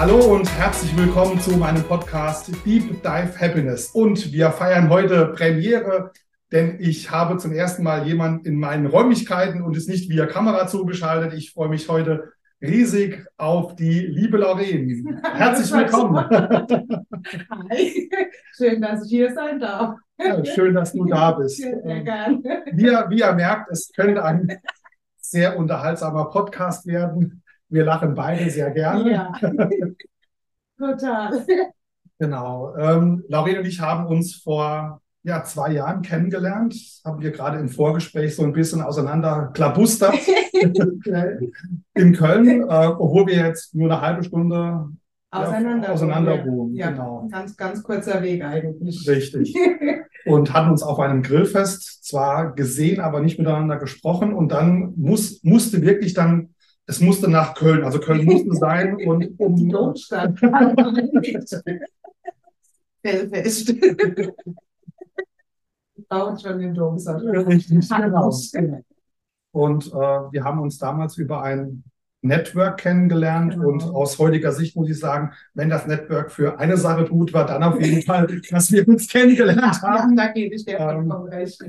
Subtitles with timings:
[0.00, 3.90] Hallo und herzlich willkommen zu meinem Podcast Deep Dive Happiness.
[3.90, 6.12] Und wir feiern heute Premiere,
[6.50, 10.66] denn ich habe zum ersten Mal jemanden in meinen Räumlichkeiten und ist nicht via Kamera
[10.68, 11.34] zugeschaltet.
[11.34, 12.32] Ich freue mich heute
[12.62, 15.20] riesig auf die liebe Lauren.
[15.34, 16.16] Herzlich willkommen.
[17.50, 18.10] Hi,
[18.56, 19.96] schön, dass ich hier sein darf.
[20.18, 21.58] Ja, schön, dass du da bist.
[21.58, 22.40] Sehr, gerne.
[22.72, 24.48] Wie, ihr- wie ihr merkt, es könnte ein
[25.18, 27.42] sehr unterhaltsamer Podcast werden.
[27.70, 29.10] Wir lachen beide sehr gerne.
[29.12, 29.32] Ja,
[30.78, 31.46] total.
[32.18, 32.74] Genau.
[32.76, 36.74] Ähm, Lauren und ich haben uns vor ja, zwei Jahren kennengelernt.
[37.04, 40.14] Haben wir gerade im Vorgespräch so ein bisschen auseinanderklabustert
[41.94, 42.64] in Köln, äh,
[42.98, 44.88] obwohl wir jetzt nur eine halbe Stunde
[45.32, 45.88] Auseinander.
[45.88, 46.74] ja, auseinander wohnen.
[46.74, 47.28] Ja, Genau.
[47.30, 49.06] ganz, ganz kurzer Weg eigentlich.
[49.08, 49.54] Richtig.
[50.26, 54.34] Und hatten uns auf einem Grillfest zwar gesehen, aber nicht miteinander gesprochen.
[54.34, 56.54] Und dann muss, musste wirklich dann,
[56.90, 60.38] es musste nach Köln, also Köln musste sein und Die um, Domstadt.
[63.02, 63.68] Fellfest.
[63.80, 64.34] Wir
[66.08, 67.30] brauchen schon den Dom, Sascha.
[67.30, 68.30] Richtig, genau.
[69.52, 71.84] Und äh, wir haben uns damals über ein
[72.22, 73.54] Network kennengelernt.
[73.54, 73.68] Genau.
[73.68, 77.46] Und aus heutiger Sicht muss ich sagen, wenn das Network für eine Sache gut war,
[77.46, 80.16] dann auf jeden Fall, dass wir uns kennengelernt Ja, haben.
[80.16, 81.64] da gebe ich dir Ähm, vollkommen recht.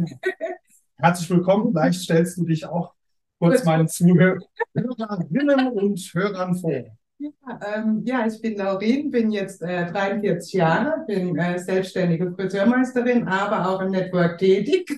[0.97, 1.71] Herzlich willkommen.
[1.71, 2.93] Vielleicht stellst du dich auch
[3.41, 6.85] kurz meinen Zuhörerinnen und Hörern vor.
[7.17, 7.31] Ja,
[7.75, 13.67] ähm, ja, ich bin Laurin, bin jetzt äh, 43 Jahre, bin äh, selbstständige Friseurmeisterin, aber
[13.69, 14.89] auch im Network tätig.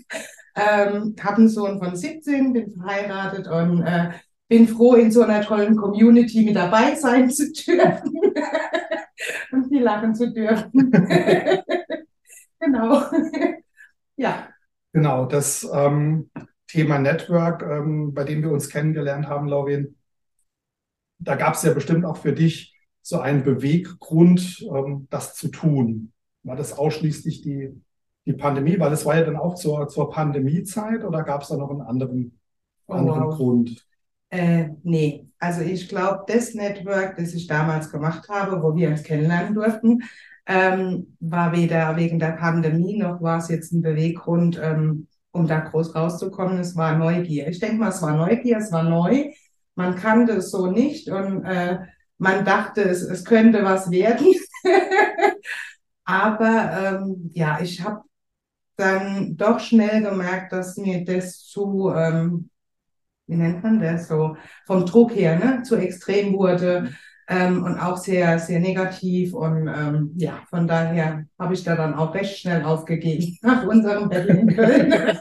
[0.56, 4.12] Ähm, habe einen Sohn von 17, bin verheiratet und äh,
[4.48, 8.14] bin froh, in so einer tollen Community mit dabei sein zu dürfen
[9.52, 10.92] und viel lachen zu dürfen.
[12.60, 13.04] Genau.
[14.16, 14.48] Ja,
[14.94, 16.30] Genau, das ähm,
[16.74, 19.96] Thema Network, ähm, bei dem wir uns kennengelernt haben, Laurin,
[21.20, 26.12] da gab es ja bestimmt auch für dich so einen Beweggrund, ähm, das zu tun.
[26.42, 27.80] War das ausschließlich die,
[28.26, 28.80] die Pandemie?
[28.80, 31.82] Weil es war ja dann auch zur, zur Pandemiezeit oder gab es da noch einen
[31.82, 32.40] anderen,
[32.88, 33.36] Oh, anderen wow.
[33.38, 33.86] Grund?
[34.32, 39.04] Äh, nee, also ich glaube, das Network, das ich damals gemacht habe, wo wir uns
[39.04, 40.02] kennenlernen durften,
[40.48, 45.60] ähm, war weder wegen der Pandemie noch war es jetzt ein Beweggrund, ähm, um da
[45.60, 46.60] groß rauszukommen.
[46.60, 47.48] Es war Neugier.
[47.48, 49.32] Ich denke mal, es war Neugier, es war neu.
[49.76, 51.80] Man kannte es so nicht und äh,
[52.18, 54.28] man dachte, es, es könnte was werden.
[56.06, 58.02] Aber ähm, ja, ich habe
[58.76, 62.50] dann doch schnell gemerkt, dass mir das zu, ähm,
[63.28, 66.94] wie nennt man das so, vom Druck her, ne, zu extrem wurde
[67.28, 69.34] ähm, und auch sehr, sehr negativ.
[69.34, 74.10] Und ähm, ja, von daher habe ich da dann auch recht schnell aufgegeben nach unserem
[74.10, 74.94] Battle in Köln.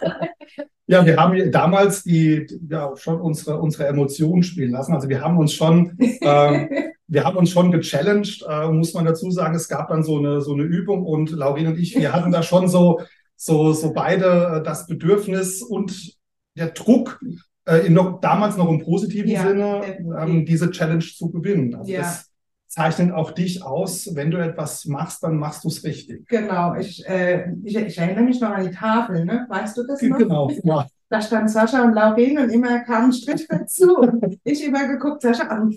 [0.87, 4.93] Ja, wir haben damals die, ja, schon unsere, unsere Emotionen spielen lassen.
[4.93, 6.69] Also wir haben uns schon, ähm,
[7.07, 9.55] wir haben uns schon gechallenged, äh, muss man dazu sagen.
[9.55, 12.43] Es gab dann so eine, so eine Übung und Laurin und ich, wir hatten da
[12.43, 13.01] schon so,
[13.37, 16.19] so, so beide äh, das Bedürfnis und
[16.59, 17.21] der Druck,
[17.67, 21.75] äh, in noch, damals noch im positiven Ja, Sinne, ähm, diese Challenge zu gewinnen.
[21.75, 22.01] Also Ja.
[22.01, 22.31] das
[22.69, 24.15] zeichnet auch dich aus.
[24.15, 26.27] Wenn du etwas machst, dann machst du es richtig.
[26.29, 29.47] Genau, ich, äh, ich, ich erinnere mich noch an die Tafel, ne?
[29.49, 30.19] Weißt du das noch?
[30.19, 30.87] Genau, ja.
[31.11, 33.99] Da stand Sascha und Lauren und immer kam ein Schritt dazu.
[33.99, 35.77] Und ich immer geguckt, Sascha an.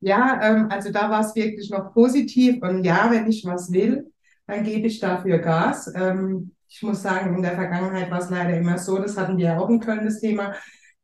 [0.00, 2.62] Ja, ähm, also da war es wirklich noch positiv.
[2.62, 4.10] Und ja, wenn ich was will,
[4.46, 5.92] dann gebe ich dafür Gas.
[5.94, 9.58] Ähm, ich muss sagen, in der Vergangenheit war es leider immer so, das hatten wir
[9.58, 10.54] auch in Köln das Thema,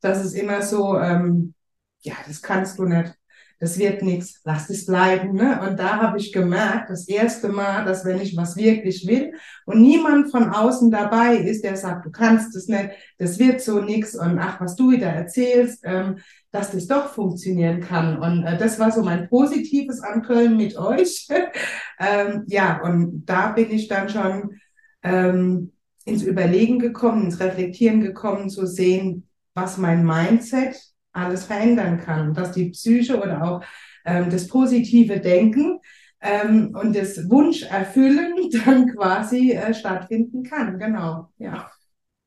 [0.00, 1.54] dass es immer so, ähm,
[2.00, 3.14] ja, das kannst du nicht.
[3.60, 5.32] Das wird nichts, lass es bleiben.
[5.34, 5.58] Ne?
[5.62, 9.32] Und da habe ich gemerkt, das erste Mal, dass wenn ich was wirklich will
[9.64, 13.80] und niemand von außen dabei ist, der sagt, du kannst es nicht, das wird so
[13.80, 16.18] nichts und ach, was du wieder erzählst, ähm,
[16.50, 18.18] dass das doch funktionieren kann.
[18.18, 21.26] Und äh, das war so mein Positives an Köln mit euch.
[21.98, 24.60] ähm, ja, und da bin ich dann schon
[25.04, 25.72] ähm,
[26.04, 30.76] ins Überlegen gekommen, ins Reflektieren gekommen, zu sehen, was mein Mindset
[31.12, 33.64] alles verändern kann, dass die Psyche oder auch
[34.04, 35.78] ähm, das positive Denken
[36.20, 40.78] ähm, und das Wunsch erfüllen dann quasi äh, stattfinden kann.
[40.78, 41.70] Genau, ja.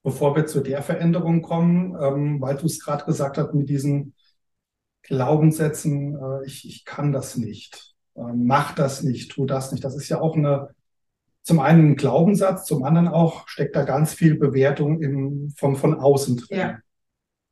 [0.04, 4.14] Bevor wir zu der Veränderung kommen, ähm, weil du es gerade gesagt hast mit diesen
[5.04, 9.84] Glaubenssätzen, äh, ich, ich kann das nicht, äh, mach das nicht, tu das nicht.
[9.84, 10.70] Das ist ja auch eine
[11.48, 15.98] zum einen ein Glaubenssatz, zum anderen auch steckt da ganz viel Bewertung im, von, von
[15.98, 16.60] außen drin.
[16.60, 16.78] Ja.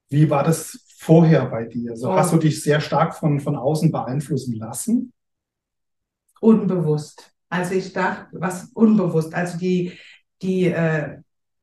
[0.10, 1.96] Wie war das vorher bei dir?
[1.96, 2.16] So, Oh.
[2.18, 5.14] Hast du dich sehr stark von, von außen beeinflussen lassen?
[6.42, 7.32] Unbewusst.
[7.48, 9.34] Also ich dachte, was unbewusst.
[9.34, 9.94] Also die,
[10.42, 11.20] die äh,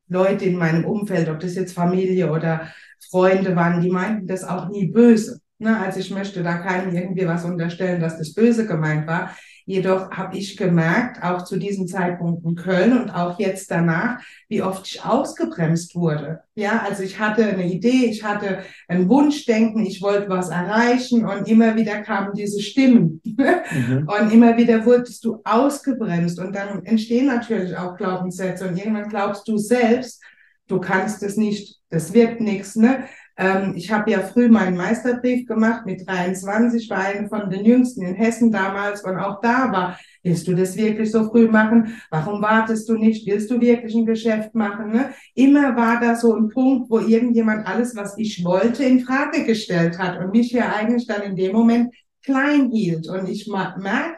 [0.07, 2.67] Leute in meinem Umfeld, ob das jetzt Familie oder
[3.11, 5.39] Freunde waren, die meinten das auch nie böse.
[5.59, 5.77] Ne?
[5.79, 9.35] Also ich möchte da keinem irgendwie was unterstellen, dass das böse gemeint war.
[9.65, 14.19] Jedoch habe ich gemerkt, auch zu diesem Zeitpunkt in Köln und auch jetzt danach,
[14.49, 16.41] wie oft ich ausgebremst wurde.
[16.55, 21.47] Ja, also ich hatte eine Idee, ich hatte ein Wunschdenken, ich wollte was erreichen und
[21.47, 23.21] immer wieder kamen diese Stimmen.
[23.23, 24.07] Mhm.
[24.07, 29.47] Und immer wieder wurdest du ausgebremst und dann entstehen natürlich auch Glaubenssätze und irgendwann glaubst
[29.47, 30.21] du selbst,
[30.67, 32.75] du kannst es nicht, das wird nichts.
[32.75, 33.05] Ne?
[33.35, 38.03] Ähm, ich habe ja früh meinen Meisterbrief gemacht mit 23, war eine von den jüngsten
[38.03, 41.99] in Hessen damals und auch da war, willst du das wirklich so früh machen?
[42.11, 43.25] Warum wartest du nicht?
[43.27, 44.91] Willst du wirklich ein Geschäft machen?
[44.91, 45.13] Ne?
[45.33, 49.97] Immer war da so ein Punkt, wo irgendjemand alles, was ich wollte, in Frage gestellt
[49.97, 51.93] hat und mich ja eigentlich dann in dem Moment
[52.23, 53.07] klein hielt.
[53.07, 54.17] Und ich merke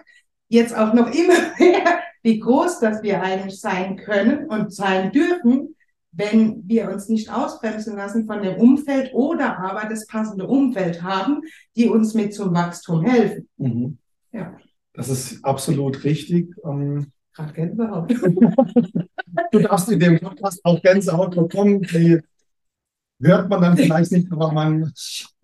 [0.49, 5.74] jetzt auch noch immer mehr, wie groß das wir eigentlich sein können und sein dürfen,
[6.15, 11.41] wenn wir uns nicht ausbremsen lassen von dem Umfeld oder aber das passende Umfeld haben,
[11.75, 13.47] die uns mit zum Wachstum helfen.
[13.57, 13.97] Mhm.
[14.31, 14.57] Ja.
[14.93, 16.55] Das ist absolut richtig.
[16.63, 18.13] Ähm, Gerade Gänsehaut.
[19.51, 21.81] Du darfst in dem Podcast auch Gänsehaut bekommen.
[21.81, 22.21] Die
[23.19, 24.93] hört man dann vielleicht nicht, aber man.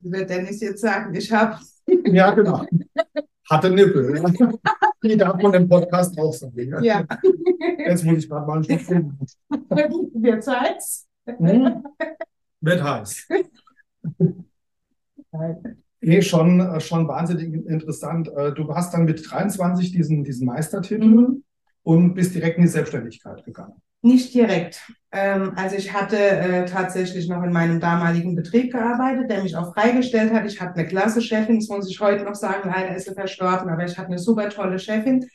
[0.00, 1.60] Wird Dennis jetzt sagen, ich habe
[2.06, 2.64] Ja, genau.
[3.50, 4.22] Hatte Nippel.
[5.04, 6.82] Die darf man im Podcast auch sagen.
[6.82, 7.04] ja,
[7.78, 9.18] Jetzt muss ich gerade mal einen Schluck trinken.
[10.14, 11.06] wir Zeit's.
[11.26, 11.84] Hm?
[12.60, 13.28] Wird heiß.
[16.00, 18.28] Nee, schon, äh, schon wahnsinnig interessant.
[18.28, 21.44] Äh, Du hast dann mit 23 diesen, diesen Meistertitel Mhm.
[21.82, 23.74] und bist direkt in die Selbstständigkeit gegangen.
[24.04, 24.82] Nicht direkt.
[25.12, 29.72] Ähm, also ich hatte äh, tatsächlich noch in meinem damaligen Betrieb gearbeitet, der mich auch
[29.72, 30.44] freigestellt hat.
[30.44, 33.70] Ich hatte eine klasse Chefin, das muss ich heute noch sagen, leider ist sie verstorben,
[33.70, 35.26] aber ich hatte eine super tolle Chefin.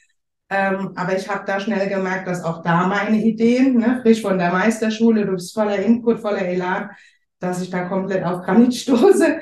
[0.51, 4.37] Ähm, aber ich habe da schnell gemerkt, dass auch da meine Ideen, ne, frisch von
[4.37, 6.91] der Meisterschule, du bist voller Input, voller Elan,
[7.39, 9.39] dass ich da komplett auf Granit stoße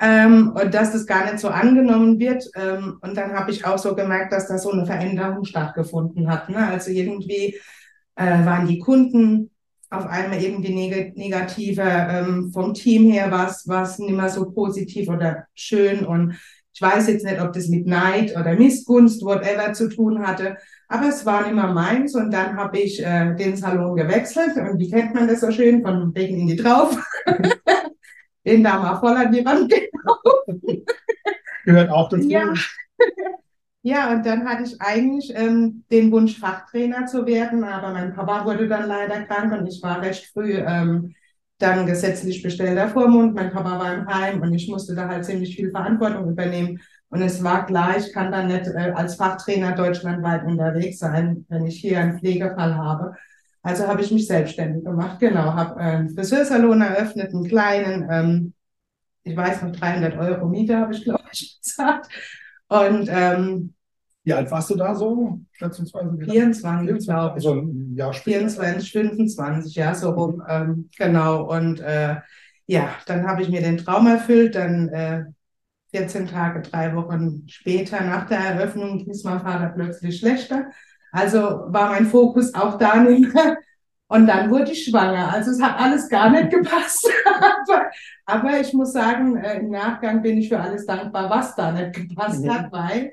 [0.00, 2.48] ähm, und dass das gar nicht so angenommen wird.
[2.54, 6.48] Ähm, und dann habe ich auch so gemerkt, dass da so eine Veränderung stattgefunden hat.
[6.48, 6.64] Ne?
[6.64, 7.56] Also irgendwie
[8.18, 9.50] äh, waren die Kunden
[9.90, 13.48] auf einmal irgendwie neg negativer, ähm, vom Team her war
[13.82, 16.04] es nicht mehr so positiv oder schön.
[16.04, 16.38] Und
[16.74, 21.08] ich weiß jetzt nicht, ob das mit Neid oder Missgunst, whatever zu tun hatte, aber
[21.08, 22.14] es war nicht mehr meins.
[22.14, 24.56] Und dann habe ich äh, den Salon gewechselt.
[24.56, 26.98] Und wie kennt man das so schön, von wegen in die drauf,
[28.44, 29.72] den da mal voll an die Wand
[31.64, 32.28] Gehört auch dazu.
[32.28, 32.52] Ja.
[33.82, 38.44] Ja, und dann hatte ich eigentlich ähm, den Wunsch, Fachtrainer zu werden, aber mein Papa
[38.44, 41.14] wurde dann leider krank und ich war recht früh ähm,
[41.58, 43.34] dann gesetzlich bestellter Vormund.
[43.34, 46.80] Mein Papa war im Heim und ich musste da halt ziemlich viel Verantwortung übernehmen.
[47.08, 51.66] Und es war klar, ich kann dann nicht äh, als Fachtrainer deutschlandweit unterwegs sein, wenn
[51.66, 53.14] ich hier einen Pflegefall habe.
[53.62, 55.18] Also habe ich mich selbstständig gemacht.
[55.20, 58.54] Genau, habe einen Friseursalon eröffnet, einen kleinen, ähm,
[59.24, 62.06] ich weiß noch, 300 Euro Miete habe ich, glaube ich, bezahlt.
[62.68, 63.74] Und ähm,
[64.24, 65.40] Wie alt warst du da so?
[65.52, 66.18] Schätzungsweise?
[66.18, 67.46] 24, glaube ich.
[67.46, 68.38] Also ein Jahr später.
[68.38, 70.42] 24, 25, ja, so rum.
[70.48, 71.44] Ähm, genau.
[71.50, 72.16] Und äh,
[72.66, 74.54] ja, dann habe ich mir den Traum erfüllt.
[74.54, 75.24] Dann äh,
[75.90, 80.66] 14 Tage, drei Wochen später nach der Eröffnung ging es meinem Vater plötzlich schlechter.
[81.12, 83.56] Also war mein Fokus auch da nicht mehr.
[84.08, 85.32] Und dann wurde ich schwanger.
[85.32, 87.06] Also es hat alles gar nicht gepasst.
[87.68, 87.90] aber,
[88.26, 91.94] aber ich muss sagen, äh, im Nachgang bin ich für alles dankbar, was da nicht
[91.94, 92.50] gepasst Mhm.
[92.50, 93.12] hat, weil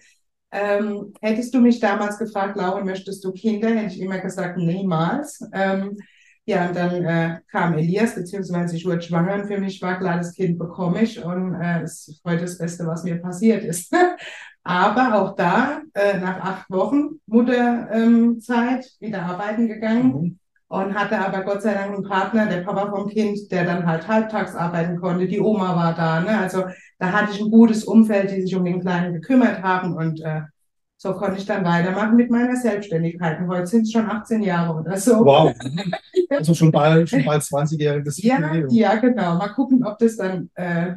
[0.51, 3.69] ähm, hättest du mich damals gefragt, Laura, möchtest du Kinder?
[3.69, 5.41] Hätte ich immer gesagt, niemals.
[5.53, 5.97] Ähm,
[6.45, 10.17] ja, und dann äh, kam Elias, beziehungsweise ich wurde schwanger und für mich war klar,
[10.17, 13.91] das Kind bekomme ich und äh, es ist heute das Beste, was mir passiert ist.
[14.63, 20.39] Aber auch da, äh, nach acht Wochen Mutterzeit, ähm, wieder arbeiten gegangen Mhm.
[20.67, 24.07] Und hatte aber Gott sei Dank einen Partner, der Papa vom Kind, der dann halt
[24.07, 25.27] halbtags arbeiten konnte.
[25.27, 26.21] Die Oma war da.
[26.21, 26.37] Ne?
[26.37, 26.65] Also
[26.99, 30.41] da hatte ich ein gutes Umfeld, die sich um den Kleinen gekümmert haben und äh,
[30.97, 33.39] so konnte ich dann weitermachen mit meiner Selbstständigkeit.
[33.39, 35.23] Und heute sind es schon 18 Jahre oder so.
[35.25, 35.53] Wow.
[36.29, 38.69] Also schon bald, schon bald 20-jähriges Ja, Jubiläum.
[38.71, 39.35] ja, genau.
[39.35, 40.95] Mal gucken, ob das dann äh,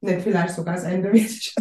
[0.00, 1.54] nicht vielleicht sogar das Ende wird.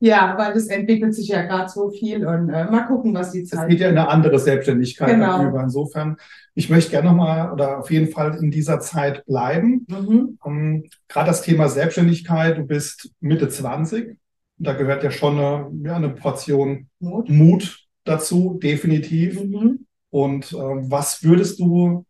[0.00, 3.42] Ja, weil das entwickelt sich ja gerade so viel und äh, mal gucken, was die
[3.42, 5.38] Es Zeit geht ja in eine andere Selbstständigkeit Genau.
[5.38, 5.62] darüber.
[5.62, 6.16] Insofern,
[6.54, 9.86] ich möchte gerne nochmal oder auf jeden Fall in dieser Zeit bleiben.
[9.88, 10.38] Mhm.
[10.44, 14.08] Ähm, Gerade das Thema Selbstständigkeit, du bist Mitte 20.
[14.08, 14.16] Und
[14.58, 19.42] da gehört ja schon eine, ja, eine Portion Mut, Mut dazu, definitiv.
[19.42, 19.86] Mhm.
[20.08, 22.06] Und äh, was würdest du,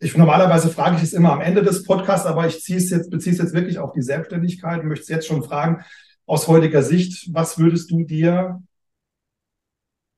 [0.00, 3.10] ich normalerweise frage ich es immer am Ende des Podcasts, aber ich ziehe es jetzt,
[3.10, 5.84] beziehe es jetzt wirklich auf die Selbstständigkeit und möchte es jetzt schon fragen,
[6.28, 8.62] aus heutiger Sicht, was würdest du dir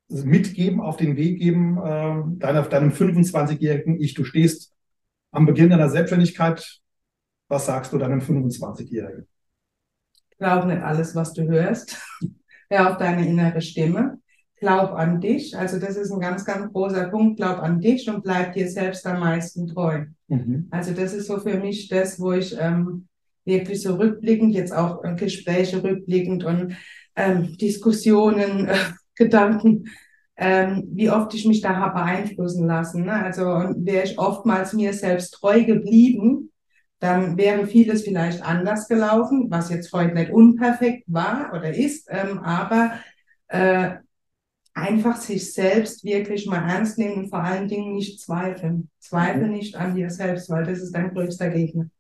[0.09, 4.15] mitgeben, auf den Weg geben, äh, deiner, deinem 25-jährigen Ich?
[4.15, 4.75] Du stehst
[5.31, 6.81] am Beginn deiner Selbstständigkeit.
[7.49, 9.27] Was sagst du deinem 25-Jährigen?
[10.39, 12.01] Glaub nicht alles, was du hörst.
[12.71, 14.19] Hör auf deine innere Stimme.
[14.57, 15.57] Glaub an dich.
[15.57, 17.37] Also das ist ein ganz, ganz großer Punkt.
[17.37, 20.07] Glaub an dich und bleib dir selbst am meisten treu.
[20.29, 20.67] Mhm.
[20.71, 23.07] Also das ist so für mich das, wo ich ähm,
[23.51, 26.77] wirklich so rückblickend, jetzt auch äh, Gespräche rückblickend und
[27.17, 28.77] ähm, Diskussionen, äh,
[29.15, 29.85] Gedanken,
[30.37, 33.05] ähm, wie oft ich mich da habe beeinflussen lassen.
[33.05, 33.13] Ne?
[33.13, 36.51] Also wäre ich oftmals mir selbst treu geblieben,
[37.01, 42.39] dann wäre vieles vielleicht anders gelaufen, was jetzt heute nicht unperfekt war oder ist, ähm,
[42.39, 42.93] aber
[43.49, 43.97] äh,
[44.75, 48.89] einfach sich selbst wirklich mal ernst nehmen und vor allen Dingen nicht zweifeln.
[48.99, 49.53] Zweifle mhm.
[49.53, 51.91] nicht an dir selbst, weil das ist dein größter Gegner.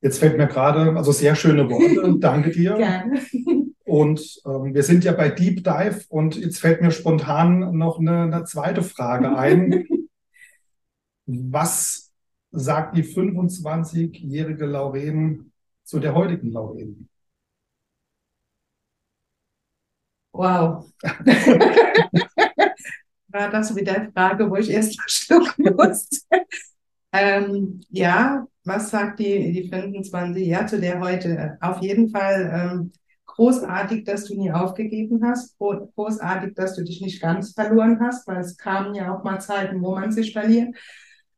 [0.00, 2.74] Jetzt fällt mir gerade, also sehr schöne Worte, danke dir.
[2.76, 3.20] Gerne.
[3.84, 8.22] Und ähm, wir sind ja bei Deep Dive und jetzt fällt mir spontan noch eine,
[8.22, 9.86] eine zweite Frage ein.
[11.26, 12.12] Was
[12.50, 15.52] sagt die 25-jährige Lauren
[15.84, 17.08] zu der heutigen Lauren?
[20.32, 20.86] Wow.
[23.28, 26.26] War das wieder eine Frage, wo ich erst schlucken musste?
[27.12, 30.46] Ähm, ja, was sagt die, die 25?
[30.46, 31.56] Ja, zu der heute.
[31.60, 32.92] Auf jeden Fall ähm,
[33.26, 35.56] großartig, dass du nie aufgegeben hast.
[35.58, 39.82] Großartig, dass du dich nicht ganz verloren hast, weil es kamen ja auch mal Zeiten,
[39.82, 40.74] wo man sich verliert.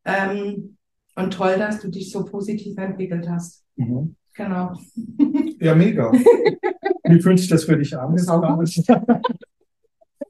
[0.04, 0.76] Ähm,
[1.14, 3.64] und toll, dass du dich so positiv entwickelt hast.
[3.76, 4.16] Mhm.
[4.34, 4.72] Genau.
[5.62, 6.10] Ja, mega.
[7.04, 8.16] Wie fühlt sich das für dich an?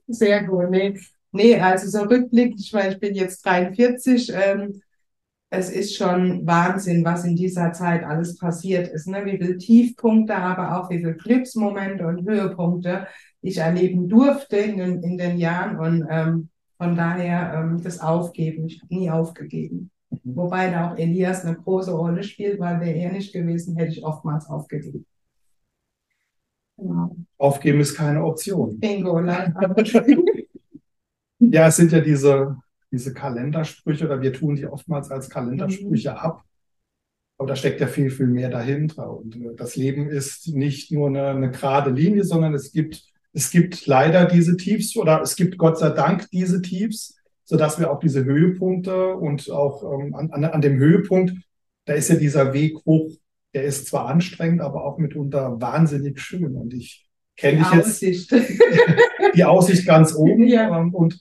[0.09, 0.71] Sehr gut.
[0.71, 0.99] Nee,
[1.31, 4.83] nee, also so rückblickend, weil ich bin jetzt 43, ähm,
[5.51, 9.09] es ist schon Wahnsinn, was in dieser Zeit alles passiert ist.
[9.09, 9.25] Ne?
[9.25, 13.09] Wie viele Tiefpunkte, aber auch wie viele Glücksmomente und Höhepunkte
[13.43, 15.79] ich erleben durfte in den, in den Jahren.
[15.79, 18.67] Und ähm, von daher ähm, das Aufgeben.
[18.67, 19.91] Ich habe nie aufgegeben.
[20.11, 20.37] Mhm.
[20.37, 24.05] Wobei da auch Elias eine große Rolle spielt, weil wäre er nicht gewesen, hätte ich
[24.05, 25.05] oftmals aufgegeben.
[26.79, 27.17] Genau.
[27.39, 28.79] Aufgeben ist keine Option.
[28.79, 29.21] Bingo,
[31.41, 32.57] ja, es sind ja diese
[32.93, 36.17] diese Kalendersprüche oder wir tun die oftmals als Kalendersprüche mhm.
[36.17, 36.45] ab.
[37.39, 39.17] Aber da steckt ja viel, viel mehr dahinter.
[39.17, 43.51] Und äh, das Leben ist nicht nur eine, eine gerade Linie, sondern es gibt, es
[43.51, 48.01] gibt leider diese Tiefs oder es gibt Gott sei Dank diese Tiefs, sodass wir auch
[48.01, 51.33] diese Höhepunkte und auch ähm, an, an dem Höhepunkt,
[51.87, 53.11] da ist ja dieser Weg hoch,
[53.55, 56.57] der ist zwar anstrengend, aber auch mitunter wahnsinnig schön.
[56.57, 58.31] Und ich kenne dich jetzt
[59.35, 60.47] die Aussicht ganz oben.
[60.47, 60.79] Ja.
[60.79, 61.21] Ähm, und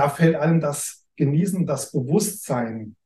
[0.00, 2.96] da fällt einem das Genießen, das Bewusstsein,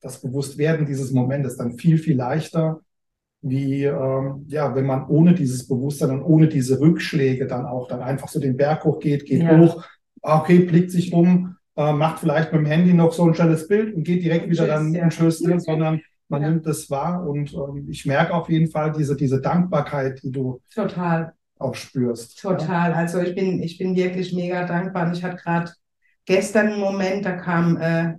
[0.00, 2.80] das Bewusstwerden dieses Momentes dann viel, viel leichter,
[3.42, 8.00] wie ähm, ja, wenn man ohne dieses Bewusstsein und ohne diese Rückschläge dann auch dann
[8.00, 9.58] einfach so den Berg hochgeht, geht ja.
[9.58, 9.84] hoch,
[10.22, 13.68] ah, okay, blickt sich um, äh, macht vielleicht mit dem Handy noch so ein schnelles
[13.68, 15.02] Bild und geht direkt wieder Tschüss, dann ja.
[15.02, 15.60] in Tschüss, ja.
[15.60, 16.00] sondern
[16.30, 16.48] man ja.
[16.48, 20.62] nimmt das wahr und ähm, ich merke auf jeden Fall diese, diese Dankbarkeit, die du
[20.74, 22.40] total auch spürst.
[22.40, 22.94] Total.
[22.94, 25.06] Also ich bin, ich bin wirklich mega dankbar.
[25.06, 25.72] Und ich hatte gerade
[26.28, 28.14] gestern einen Moment, da kam äh,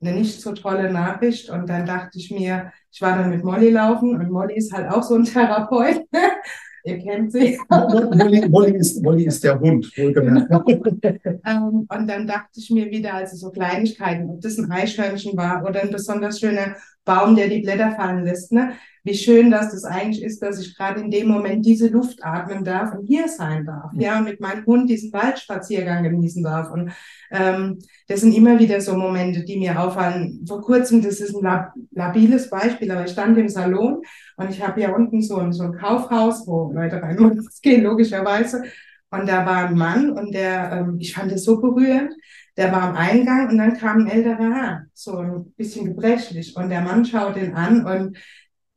[0.00, 3.70] eine nicht so tolle Nachricht und dann dachte ich mir, ich war dann mit Molly
[3.70, 6.00] laufen und Molly ist halt auch so ein Therapeut.
[6.84, 7.60] Ihr kennt sie.
[7.68, 10.50] Molly, Molly, ist, Molly ist der Hund, wohlgemerkt.
[11.46, 15.64] ähm, und dann dachte ich mir wieder, also so Kleinigkeiten, ob das ein Eichhörnchen war
[15.64, 18.50] oder ein besonders schöner Baum, der die Blätter fallen lässt.
[18.50, 18.72] Ne?
[19.04, 22.64] Wie schön dass das eigentlich ist, dass ich gerade in dem Moment diese Luft atmen
[22.64, 23.90] darf und hier sein darf.
[23.96, 26.70] Ja, und mit meinem Hund diesen Waldspaziergang genießen darf.
[26.70, 26.92] Und
[27.30, 30.44] ähm, das sind immer wieder so Momente, die mir auffallen.
[30.46, 34.02] Vor kurzem, das ist ein lab labiles Beispiel, aber ich stand im Salon
[34.36, 37.82] und ich habe hier unten so ein, so ein Kaufhaus, wo Leute rein und gehen,
[37.82, 38.62] logischerweise.
[39.10, 42.14] Und da war ein Mann und der, ähm, ich fand es so berührend.
[42.56, 46.54] Der war am Eingang und dann kam ein älterer Herr, so ein bisschen gebrechlich.
[46.56, 48.16] Und der Mann schaut ihn an und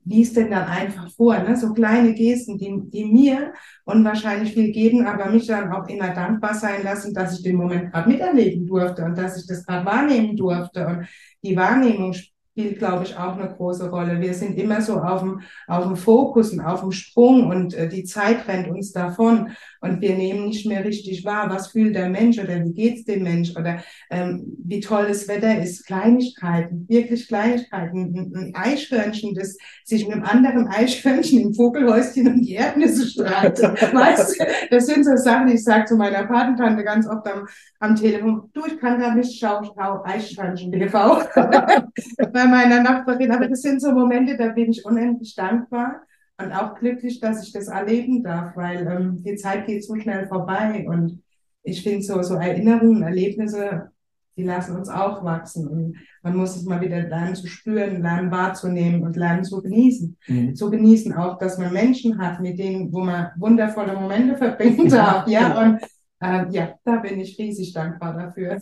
[0.05, 1.57] liest denn dann einfach vor, ne?
[1.57, 6.53] so kleine Gesten, die, die mir unwahrscheinlich viel geben, aber mich dann auch immer dankbar
[6.53, 10.37] sein lassen, dass ich den Moment gerade miterleben durfte und dass ich das gerade wahrnehmen
[10.37, 10.85] durfte.
[10.85, 11.07] Und
[11.43, 14.21] die Wahrnehmung spielt, glaube ich, auch eine große Rolle.
[14.21, 17.89] Wir sind immer so auf dem, auf dem Fokus und auf dem Sprung und äh,
[17.89, 19.49] die Zeit rennt uns davon.
[19.85, 23.23] Und wir nehmen nicht mehr richtig wahr, was fühlt der Mensch oder wie geht's dem
[23.23, 25.85] Mensch oder ähm, wie toll das Wetter ist.
[25.85, 28.33] Kleinigkeiten, wirklich Kleinigkeiten.
[28.35, 33.81] Ein, Eichhörnchen, das sich mit einem anderen Eichhörnchen im Vogelhäuschen um die Erdnüsse streitet.
[33.93, 37.47] weißt du, das sind so Sachen, ich sage zu meiner Patentante ganz oft am,
[37.79, 43.31] am Telefon, du, ich kann gar nicht schauen, schau Eichhörnchen TV bei meiner Nachbarin.
[43.31, 46.01] Aber das sind so Momente, da bin ich unendlich dankbar
[46.37, 50.27] und auch glücklich, dass ich das erleben darf, weil ähm, die Zeit geht so schnell
[50.27, 51.21] vorbei und
[51.63, 53.89] ich finde so, so Erinnerungen, Erlebnisse,
[54.37, 58.31] die lassen uns auch wachsen und man muss es mal wieder lernen zu spüren, lernen
[58.31, 60.17] wahrzunehmen und lernen zu genießen.
[60.27, 60.55] Mhm.
[60.55, 65.27] Zu genießen auch, dass man Menschen hat, mit denen, wo man wundervolle Momente verbringen darf,
[65.27, 65.79] ja, und
[66.21, 68.61] ähm, ja, da bin ich riesig dankbar dafür.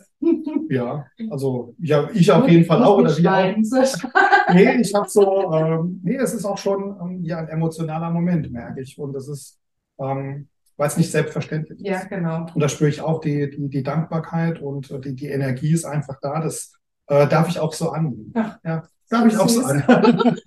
[0.69, 2.97] Ja, also ja, ich auf jeden Fall auch.
[2.97, 4.53] Oder wir auch.
[4.53, 8.51] nee, ich habe so, ähm, nee, es ist auch schon ähm, ja, ein emotionaler Moment,
[8.51, 8.97] merke ich.
[8.97, 9.59] Und das ist,
[9.99, 11.87] ähm, weil es nicht selbstverständlich ist.
[11.87, 12.47] Ja, genau.
[12.53, 15.85] Und da spüre ich auch die, die, die Dankbarkeit und äh, die, die Energie ist
[15.85, 16.41] einfach da.
[16.41, 16.73] Das
[17.07, 18.31] äh, darf ich auch so annehmen.
[18.33, 20.37] Ach, ja, darf ich auch so annehmen.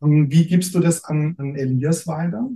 [0.30, 2.48] Wie gibst du das an, an Elias weiter?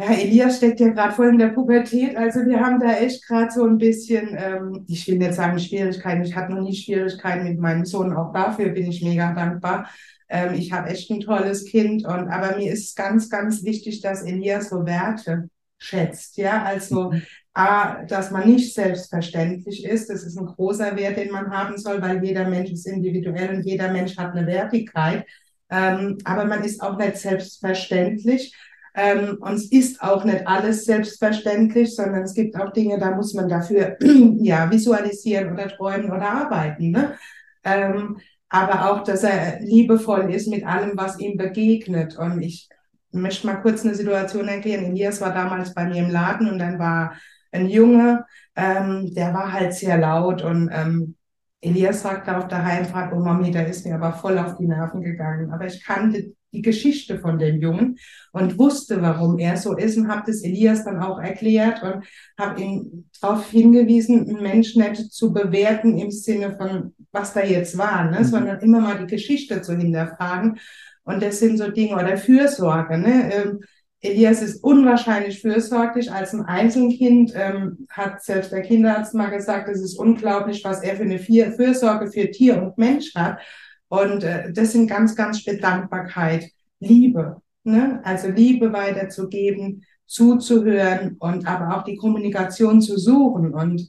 [0.00, 2.16] Ja, Elias steckt ja gerade voll in der Pubertät.
[2.16, 6.22] Also wir haben da echt gerade so ein bisschen, ähm, ich will nicht sagen Schwierigkeiten.
[6.22, 8.12] Ich hatte noch nie Schwierigkeiten mit meinem Sohn.
[8.14, 9.90] Auch dafür bin ich mega dankbar.
[10.28, 12.04] Ähm, ich habe echt ein tolles Kind.
[12.04, 16.36] Und aber mir ist ganz, ganz wichtig, dass Elias so Werte schätzt.
[16.36, 17.12] Ja, also.
[17.54, 20.08] A, dass man nicht selbstverständlich ist.
[20.08, 23.62] Das ist ein großer Wert, den man haben soll, weil jeder Mensch ist individuell und
[23.64, 25.26] jeder Mensch hat eine Wertigkeit.
[25.68, 28.54] Ähm, aber man ist auch nicht selbstverständlich.
[29.00, 33.32] Ähm, und es ist auch nicht alles selbstverständlich, sondern es gibt auch Dinge, da muss
[33.32, 33.96] man dafür
[34.40, 36.90] ja, visualisieren oder träumen oder arbeiten.
[36.90, 37.14] Ne?
[37.62, 42.18] Ähm, aber auch, dass er liebevoll ist mit allem, was ihm begegnet.
[42.18, 42.68] Und ich
[43.12, 44.86] möchte mal kurz eine Situation erklären.
[44.86, 47.12] Elias war damals bei mir im Laden und dann war
[47.52, 48.24] ein Junge,
[48.56, 51.14] ähm, der war halt sehr laut und ähm,
[51.60, 55.02] Elias sagte auf der Heimfahrt, oh Mami, da ist mir aber voll auf die Nerven
[55.02, 55.52] gegangen.
[55.52, 57.98] Aber ich kannte die Geschichte von dem Jungen
[58.32, 62.04] und wusste, warum er so ist und habe das Elias dann auch erklärt und
[62.38, 67.76] habe ihn darauf hingewiesen, einen Menschen nicht zu bewerten im Sinne von, was da jetzt
[67.76, 68.20] war, ne?
[68.20, 68.24] Mhm.
[68.24, 70.58] sondern immer mal die Geschichte zu hinterfragen.
[71.04, 72.98] Und das sind so Dinge oder Fürsorge.
[72.98, 73.32] Ne?
[73.32, 73.60] Ähm,
[74.00, 79.80] Elias ist unwahrscheinlich fürsorglich als ein Einzelkind, ähm, hat selbst der Kinderarzt mal gesagt, es
[79.80, 83.38] ist unglaublich, was er für eine Fürsorge für Tier und Mensch hat.
[83.88, 87.40] Und äh, das sind ganz, ganz viel Dankbarkeit, Liebe.
[87.64, 88.00] Ne?
[88.04, 93.52] Also Liebe weiterzugeben, zuzuhören und aber auch die Kommunikation zu suchen.
[93.54, 93.88] Und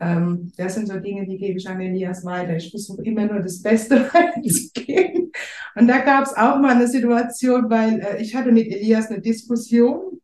[0.00, 2.56] ähm, das sind so Dinge, die gebe ich an Elias weiter.
[2.56, 5.30] Ich versuche immer nur das Beste weiterzugeben.
[5.76, 9.20] Und da gab es auch mal eine Situation, weil äh, ich hatte mit Elias eine
[9.20, 10.20] Diskussion.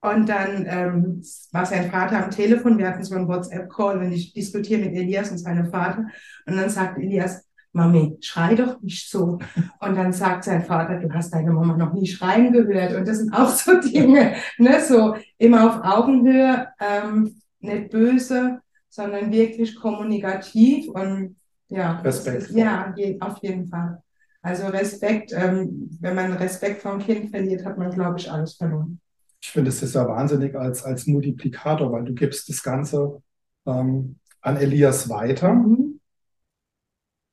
[0.00, 4.32] Und dann ähm, war sein Vater am Telefon, wir hatten so einen WhatsApp-Call und ich
[4.32, 6.06] diskutiere mit Elias und seinem Vater.
[6.46, 7.45] Und dann sagt Elias,
[7.76, 9.38] Mami, schrei doch nicht so.
[9.80, 12.94] Und dann sagt sein Vater, du hast deine Mama noch nie schreien gehört.
[12.94, 19.30] Und das sind auch so Dinge, ne, so immer auf Augenhöhe, ähm, nicht böse, sondern
[19.30, 21.36] wirklich kommunikativ und
[21.68, 22.00] ja.
[22.00, 22.50] Respekt.
[22.50, 24.02] ja, auf jeden Fall.
[24.40, 29.00] Also Respekt, ähm, wenn man Respekt vom Kind verliert, hat man, glaube ich, alles verloren.
[29.42, 33.20] Ich finde, es ist ja wahnsinnig als, als Multiplikator, weil du gibst das Ganze
[33.66, 35.52] ähm, an Elias weiter.
[35.52, 35.85] Mhm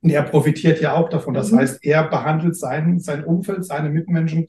[0.03, 1.33] und er profitiert ja auch davon.
[1.33, 1.59] Das mhm.
[1.59, 4.47] heißt, er behandelt sein, sein Umfeld, seine Mitmenschen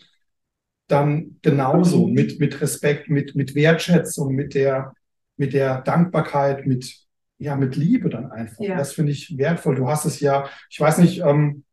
[0.88, 2.12] dann genauso mhm.
[2.12, 4.94] mit, mit Respekt, mit, mit Wertschätzung, mit der,
[5.36, 6.94] mit der Dankbarkeit, mit,
[7.38, 8.60] ja, mit Liebe dann einfach.
[8.60, 8.76] Ja.
[8.76, 9.76] Das finde ich wertvoll.
[9.76, 11.64] Du hast es ja, ich weiß nicht, ähm,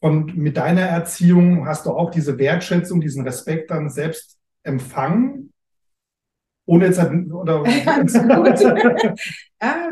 [0.00, 5.53] und mit deiner Erziehung hast du auch diese Wertschätzung, diesen Respekt dann selbst empfangen
[6.66, 8.14] ohne jetzt oder ja, das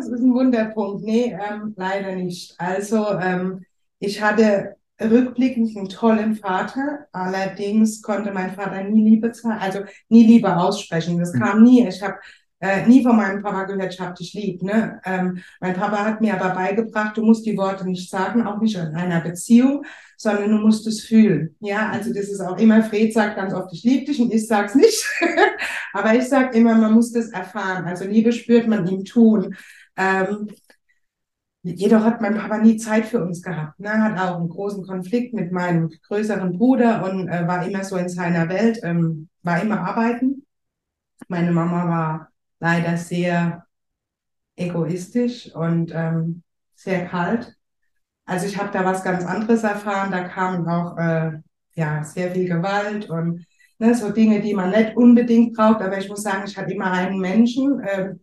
[0.09, 1.05] ist ein Wunderpunkt.
[1.05, 2.55] Nee, ähm, leider nicht.
[2.59, 3.65] Also ähm,
[3.99, 10.27] ich hatte rückblickend einen tollen Vater, allerdings konnte mein Vater nie Liebe zeigen, also nie
[10.27, 11.19] Liebe aussprechen.
[11.19, 11.41] Das mhm.
[11.41, 11.87] kam nie.
[11.87, 12.17] Ich habe
[12.61, 14.63] äh, nie von meinem Papa gehört, ich hab dich lieb.
[14.63, 15.01] Ne?
[15.05, 18.77] Ähm, mein Papa hat mir aber beigebracht, du musst die Worte nicht sagen, auch nicht
[18.77, 19.85] in einer Beziehung,
[20.23, 21.57] sondern du musst es fühlen.
[21.59, 24.47] Ja, also das ist auch immer, Fred sagt ganz oft, ich liebe dich und ich
[24.47, 25.05] sag's nicht.
[25.93, 27.87] aber ich sag immer, man muss das erfahren.
[27.87, 29.57] Also Liebe spürt man im Tun.
[29.97, 30.49] Ähm,
[31.65, 33.81] jedoch hat mein Papa nie Zeit für uns gehabt.
[33.81, 33.91] Ne?
[33.91, 38.09] Hat auch einen großen Konflikt mit meinem größeren Bruder und äh, war immer so in
[38.09, 40.47] seiner Welt, ähm, war immer arbeiten.
[41.27, 42.29] Meine Mama war
[42.61, 43.67] leider sehr
[44.55, 46.45] egoistisch und ähm,
[46.77, 47.57] sehr kalt.
[48.25, 50.11] Also ich habe da was ganz anderes erfahren.
[50.11, 51.33] Da kam auch äh,
[51.75, 53.47] ja sehr viel Gewalt und
[53.83, 55.83] Ne, so Dinge, die man nicht unbedingt braucht.
[55.83, 57.81] Aber ich muss sagen, ich hatte immer einen Menschen.
[57.81, 58.15] Äh,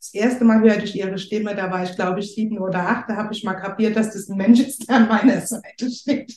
[0.00, 3.08] das erste Mal hörte ich ihre Stimme, da war ich, glaube ich, sieben oder acht.
[3.08, 6.36] Da habe ich mal kapiert, dass das ein Mensch ist, der an meiner Seite steht.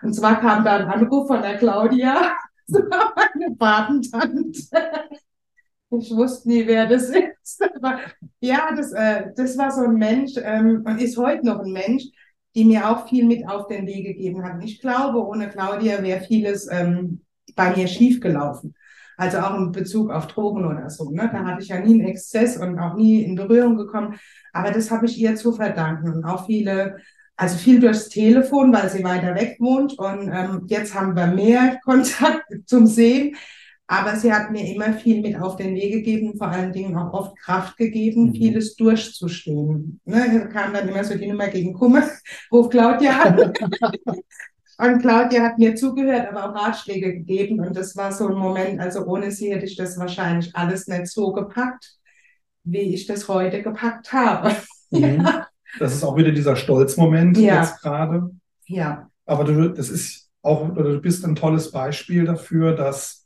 [0.00, 2.36] Und zwar kam da ein Anruf von der Claudia,
[2.68, 4.52] so meine Patentante.
[5.90, 7.62] Ich wusste nie, wer das ist.
[7.76, 7.98] Aber
[8.38, 12.04] ja, das, äh, das war so ein Mensch ähm, und ist heute noch ein Mensch,
[12.54, 14.62] die mir auch viel mit auf den Weg gegeben hat.
[14.62, 17.22] Ich glaube, ohne Claudia wäre vieles ähm,
[17.56, 18.74] bei mir schiefgelaufen.
[19.16, 21.10] Also auch in Bezug auf Drogen oder so.
[21.10, 21.28] Ne?
[21.32, 24.18] Da hatte ich ja nie einen Exzess und auch nie in Berührung gekommen.
[24.52, 26.12] Aber das habe ich ihr zu verdanken.
[26.12, 26.96] Und auch viele,
[27.36, 29.98] also viel durchs Telefon, weil sie weiter weg wohnt.
[29.98, 33.36] Und ähm, jetzt haben wir mehr Kontakt zum Sehen.
[33.86, 37.12] Aber sie hat mir immer viel mit auf den Weg gegeben, vor allen Dingen auch
[37.12, 38.34] oft Kraft gegeben, mhm.
[38.34, 40.00] vieles durchzustehen.
[40.06, 42.02] Ne, kam dann immer so die Nummer gegen Kummer,
[42.52, 43.52] ruf Claudia an.
[44.76, 47.60] Und Claudia hat mir zugehört, aber auch Ratschläge gegeben.
[47.60, 51.06] Und das war so ein Moment, also ohne sie hätte ich das wahrscheinlich alles nicht
[51.06, 51.94] so gepackt,
[52.64, 54.56] wie ich das heute gepackt habe.
[54.90, 55.00] Mhm.
[55.24, 55.46] ja.
[55.78, 57.60] Das ist auch wieder dieser Stolzmoment ja.
[57.60, 58.30] jetzt gerade.
[58.66, 59.10] Ja.
[59.26, 63.23] Aber du, das ist auch, du bist ein tolles Beispiel dafür, dass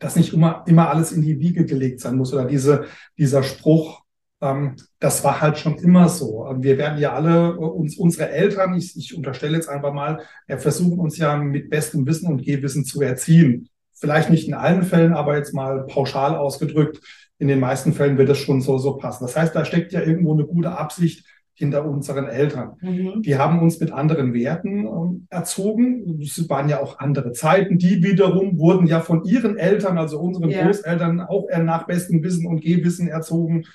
[0.00, 2.86] dass nicht immer, immer alles in die Wiege gelegt sein muss oder diese,
[3.16, 4.02] dieser Spruch,
[4.40, 6.52] ähm, das war halt schon immer so.
[6.58, 10.56] Wir werden ja alle, äh, uns, unsere Eltern, ich, ich unterstelle jetzt einfach mal, ja,
[10.56, 13.68] versuchen uns ja mit bestem Wissen und Gehwissen zu erziehen.
[13.92, 17.00] Vielleicht nicht in allen Fällen, aber jetzt mal pauschal ausgedrückt,
[17.38, 19.24] in den meisten Fällen wird es schon so, so passen.
[19.24, 21.26] Das heißt, da steckt ja irgendwo eine gute Absicht
[21.60, 22.78] hinter unseren Eltern.
[22.80, 23.20] Mhm.
[23.20, 26.18] Die haben uns mit anderen Werten ähm, erzogen.
[26.22, 27.76] Es waren ja auch andere Zeiten.
[27.76, 30.64] Die wiederum wurden ja von ihren Eltern, also unseren ja.
[30.64, 33.66] Großeltern, auch nach bestem Wissen und Gehwissen erzogen.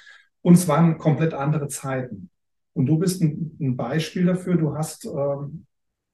[0.41, 2.31] Und es waren komplett andere Zeiten.
[2.73, 4.55] Und du bist ein, ein Beispiel dafür.
[4.55, 5.67] Du hast ähm,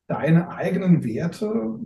[0.08, 1.46] deine eigenen Werte.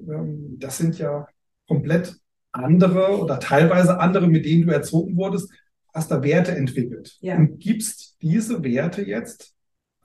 [0.09, 1.27] Ähm, das sind ja
[1.67, 2.17] komplett
[2.51, 5.51] andere oder teilweise andere, mit denen du erzogen wurdest.
[5.93, 7.37] Hast da Werte entwickelt ja.
[7.37, 9.54] und gibst diese Werte jetzt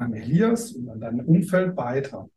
[0.00, 2.28] an Elias und an dein Umfeld weiter.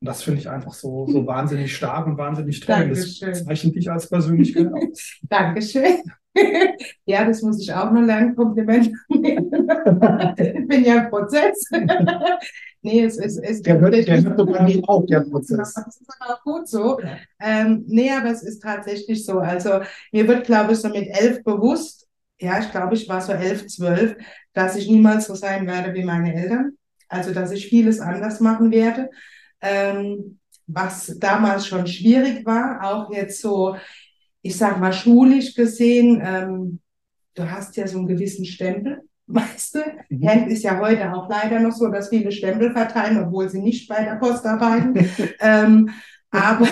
[0.00, 2.74] Und das finde ich einfach so, so wahnsinnig stark und wahnsinnig toll.
[2.74, 3.30] Dankeschön.
[3.30, 5.20] Das zeichnet dich als Persönlichkeit aus.
[5.28, 6.02] Dankeschön.
[7.04, 8.86] ja, das muss ich auch noch lernen, Kompliment.
[8.86, 11.68] ich bin ja im Prozess.
[12.80, 13.38] nee, es ist.
[13.38, 15.74] Es der wird, der wird sogar nie auch, der Prozess.
[15.74, 16.98] Das ist auch gut so.
[17.38, 19.40] Ähm, nee, aber es ist tatsächlich so.
[19.40, 22.08] Also, mir wird, glaube ich, so mit elf bewusst,
[22.40, 24.16] ja, ich glaube, ich war so elf, zwölf,
[24.54, 26.78] dass ich niemals so sein werde wie meine Eltern.
[27.12, 29.10] Also, dass ich vieles anders machen werde.
[29.60, 33.76] Ähm, was damals schon schwierig war, auch jetzt so,
[34.40, 36.80] ich sag mal, schulisch gesehen, ähm,
[37.34, 39.80] du hast ja so einen gewissen Stempel, weißt du?
[40.08, 40.48] Mhm.
[40.48, 44.02] ist ja heute auch leider noch so, dass viele Stempel verteilen, obwohl sie nicht bei
[44.04, 44.94] der Post arbeiten.
[45.40, 45.90] ähm,
[46.30, 46.66] aber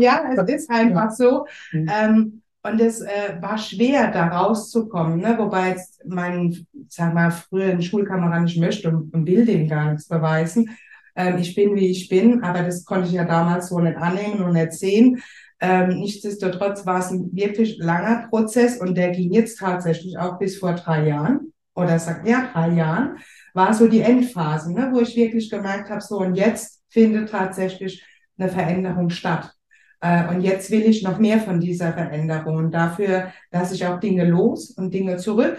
[0.00, 1.46] ja, es ist einfach so.
[1.72, 1.90] Mhm.
[1.92, 5.36] Ähm, und es äh, war schwer, da rauszukommen, ne?
[5.38, 10.08] wobei jetzt mein, sag mal, früheren Schulkamerad nicht möchte und, und will dem gar nichts
[10.08, 10.76] beweisen.
[11.14, 14.42] Ähm, ich bin, wie ich bin, aber das konnte ich ja damals so nicht annehmen
[14.42, 15.22] und nicht sehen.
[15.60, 20.58] Ähm, nichtsdestotrotz war es ein wirklich langer Prozess und der ging jetzt tatsächlich auch bis
[20.58, 23.16] vor drei Jahren oder sagt ja drei Jahren
[23.54, 28.04] war so die Endphase, ne, wo ich wirklich gemerkt habe, so und jetzt findet tatsächlich
[28.38, 29.55] eine Veränderung statt.
[30.00, 32.56] Äh, und jetzt will ich noch mehr von dieser Veränderung.
[32.56, 35.58] Und dafür lasse ich auch Dinge los und Dinge zurück.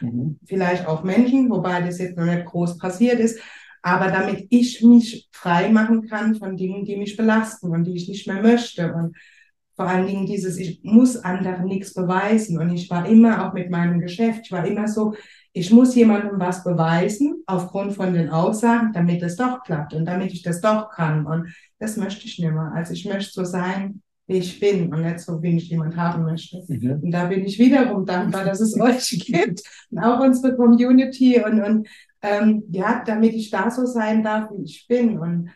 [0.00, 0.38] Mhm.
[0.46, 3.40] Vielleicht auch Menschen, wobei das jetzt noch nicht groß passiert ist.
[3.82, 8.08] Aber damit ich mich frei machen kann von Dingen, die mich belasten und die ich
[8.08, 8.92] nicht mehr möchte.
[8.92, 9.16] Und
[9.74, 12.58] vor allen Dingen dieses, ich muss anderen nichts beweisen.
[12.58, 15.14] Und ich war immer auch mit meinem Geschäft, ich war immer so,
[15.52, 20.32] ich muss jemandem was beweisen aufgrund von den Aussagen, damit es doch klappt und damit
[20.32, 21.26] ich das doch kann.
[21.26, 22.72] Und das möchte ich nicht mehr.
[22.74, 26.22] Also ich möchte so sein, wie ich bin und nicht so, wie ich jemand haben
[26.22, 26.62] möchte.
[26.68, 27.00] Mhm.
[27.02, 31.60] Und da bin ich wiederum dankbar, dass es euch gibt und auch unsere Community und,
[31.60, 31.88] und
[32.22, 35.18] ähm, ja, damit ich da so sein darf, wie ich bin.
[35.18, 35.50] Und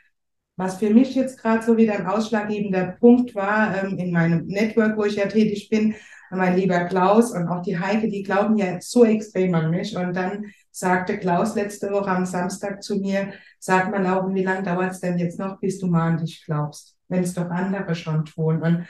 [0.57, 4.97] was für mich jetzt gerade so wieder ein ausschlaggebender Punkt war ähm, in meinem Network,
[4.97, 5.95] wo ich ja tätig bin,
[6.31, 9.97] mein lieber Klaus und auch die Heike, die glauben ja so extrem an mich.
[9.97, 14.63] Und dann sagte Klaus letzte Woche am Samstag zu mir, sag mal, Lauren, wie lange
[14.63, 17.95] dauert es denn jetzt noch, bis du mal an dich glaubst, wenn es doch andere
[17.95, 18.63] schon tun.
[18.63, 18.87] Und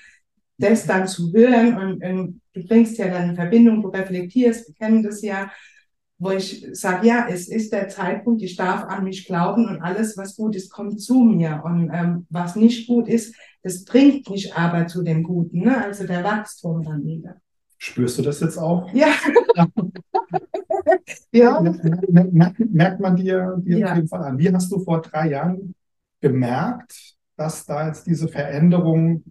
[0.58, 4.74] das dann zu hören und, und du bringst ja dann in Verbindung, du reflektierst, wir
[4.74, 5.50] kennen das ja,
[6.18, 10.16] wo ich sage, ja, es ist der Zeitpunkt, ich darf an mich glauben und alles,
[10.16, 11.62] was gut ist, kommt zu mir.
[11.64, 15.82] Und ähm, was nicht gut ist, das bringt mich aber zu dem Guten, ne?
[15.82, 17.36] also der Wachstum dann wieder.
[17.78, 18.92] Spürst du das jetzt auch?
[18.92, 19.08] Ja.
[21.32, 21.60] ja.
[21.60, 23.90] Merkt, merkt, man dir, dir ja.
[23.90, 24.38] auf jeden Fall an.
[24.38, 25.74] Wie hast du vor drei Jahren
[26.20, 29.24] gemerkt, dass da jetzt diese Veränderung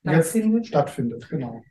[0.00, 0.54] stattfindet.
[0.58, 1.62] Jetzt stattfindet, genau.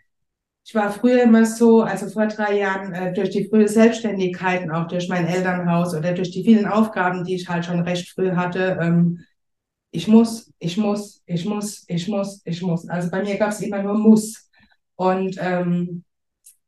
[0.65, 4.71] Ich war früher immer so, also vor drei Jahren, äh, durch die frühe Selbstständigkeit und
[4.71, 8.31] auch durch mein Elternhaus oder durch die vielen Aufgaben, die ich halt schon recht früh
[8.31, 9.19] hatte, ähm,
[9.91, 12.87] ich muss, ich muss, ich muss, ich muss, ich muss.
[12.87, 14.49] Also bei mir gab es immer nur muss.
[14.95, 16.03] Und ähm,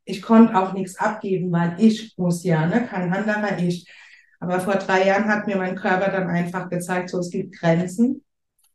[0.06, 2.88] ich konnte auch nichts abgeben, weil ich muss ja, ne?
[2.88, 3.88] kein anderer ich.
[4.40, 8.24] Aber vor drei Jahren hat mir mein Körper dann einfach gezeigt, so es gibt Grenzen.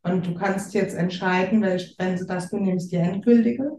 [0.03, 3.73] Und du kannst jetzt entscheiden, welche Grenze das du nimmst, die endgültige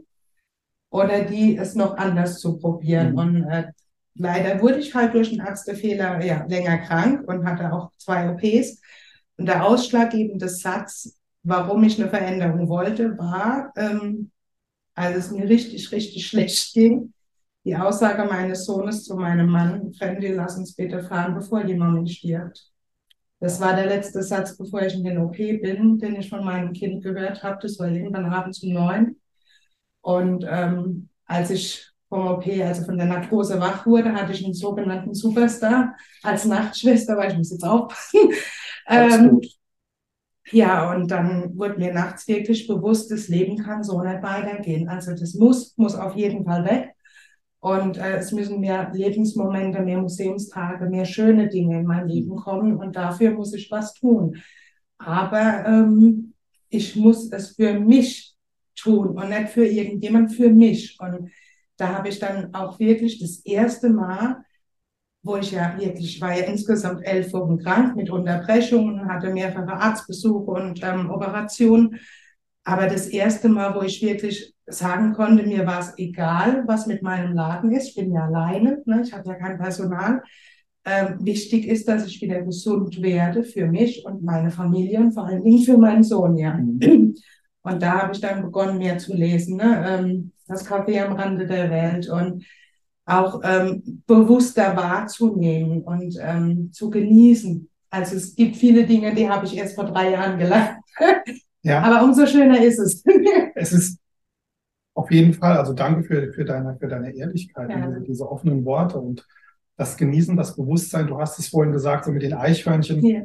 [0.89, 3.11] oder die es noch anders zu probieren.
[3.11, 3.17] Mhm.
[3.17, 3.67] Und äh,
[4.15, 8.81] leider wurde ich halt durch einen Arztefehler ja, länger krank und hatte auch zwei OPs.
[9.37, 14.31] Und der ausschlaggebende Satz, warum ich eine Veränderung wollte, war, ähm,
[14.95, 17.13] als es mir richtig, richtig schlecht ging,
[17.63, 22.07] die Aussage meines Sohnes zu meinem Mann, Fremdi, lass uns bitte fahren, bevor die Mami
[22.07, 22.71] stirbt.
[23.39, 26.73] Das war der letzte Satz, bevor ich in den OP bin, den ich von meinem
[26.73, 27.59] Kind gehört habe.
[27.61, 29.17] Das war irgendwann abends um neun.
[30.01, 34.53] Und ähm, als ich vom OP, also von der Narkose wach wurde, hatte ich einen
[34.53, 38.31] sogenannten Superstar als Nachtschwester, weil ich muss jetzt aufpassen.
[38.87, 39.41] Ähm,
[40.51, 44.87] ja, und dann wurde mir nachts wirklich bewusst, das Leben kann so nicht weitergehen.
[44.87, 46.93] Also das muss, muss auf jeden Fall weg.
[47.59, 52.77] Und äh, es müssen mehr Lebensmomente, mehr Museumstage, mehr schöne Dinge in mein Leben kommen.
[52.77, 54.37] Und dafür muss ich was tun.
[54.97, 56.33] Aber ähm,
[56.69, 58.35] ich muss es für mich
[58.75, 60.97] tun und nicht für irgendjemand, für mich.
[60.99, 61.29] Und
[61.77, 64.43] da habe ich dann auch wirklich das erste Mal,
[65.27, 70.49] wo ich ja wirklich, war ja insgesamt elf Wochen krank mit Unterbrechungen, hatte mehrere Arztbesuche
[70.51, 71.99] und ähm, Operationen.
[72.63, 77.01] Aber das erste Mal, wo ich wirklich sagen konnte, mir war es egal, was mit
[77.01, 77.89] meinem Laden ist.
[77.89, 79.01] Ich bin ja alleine, ne?
[79.03, 80.23] ich habe ja kein Personal.
[80.83, 85.25] Ähm, wichtig ist, dass ich wieder gesund werde für mich und meine Familie und vor
[85.25, 86.53] allen Dingen für meinen Sohn, ja.
[86.53, 87.15] Mhm.
[87.61, 89.57] Und da habe ich dann begonnen, mehr zu lesen.
[89.57, 89.85] Ne?
[89.85, 92.45] Ähm, das Café am Rande der Welt und
[93.07, 97.69] auch ähm, bewusster wahrzunehmen und ähm, zu genießen.
[97.89, 100.77] Also es gibt viele Dinge, die habe ich erst vor drei Jahren gelernt.
[101.63, 101.81] Ja.
[101.83, 103.03] Aber umso schöner ist es.
[103.55, 103.99] es ist
[104.93, 107.87] auf jeden Fall, also danke für, für, deine, für deine Ehrlichkeit, ja.
[107.87, 109.25] diese, diese offenen Worte und
[109.77, 111.07] das Genießen, das Bewusstsein.
[111.07, 113.05] Du hast es vorhin gesagt, so mit den Eichhörnchen.
[113.05, 113.21] Ja.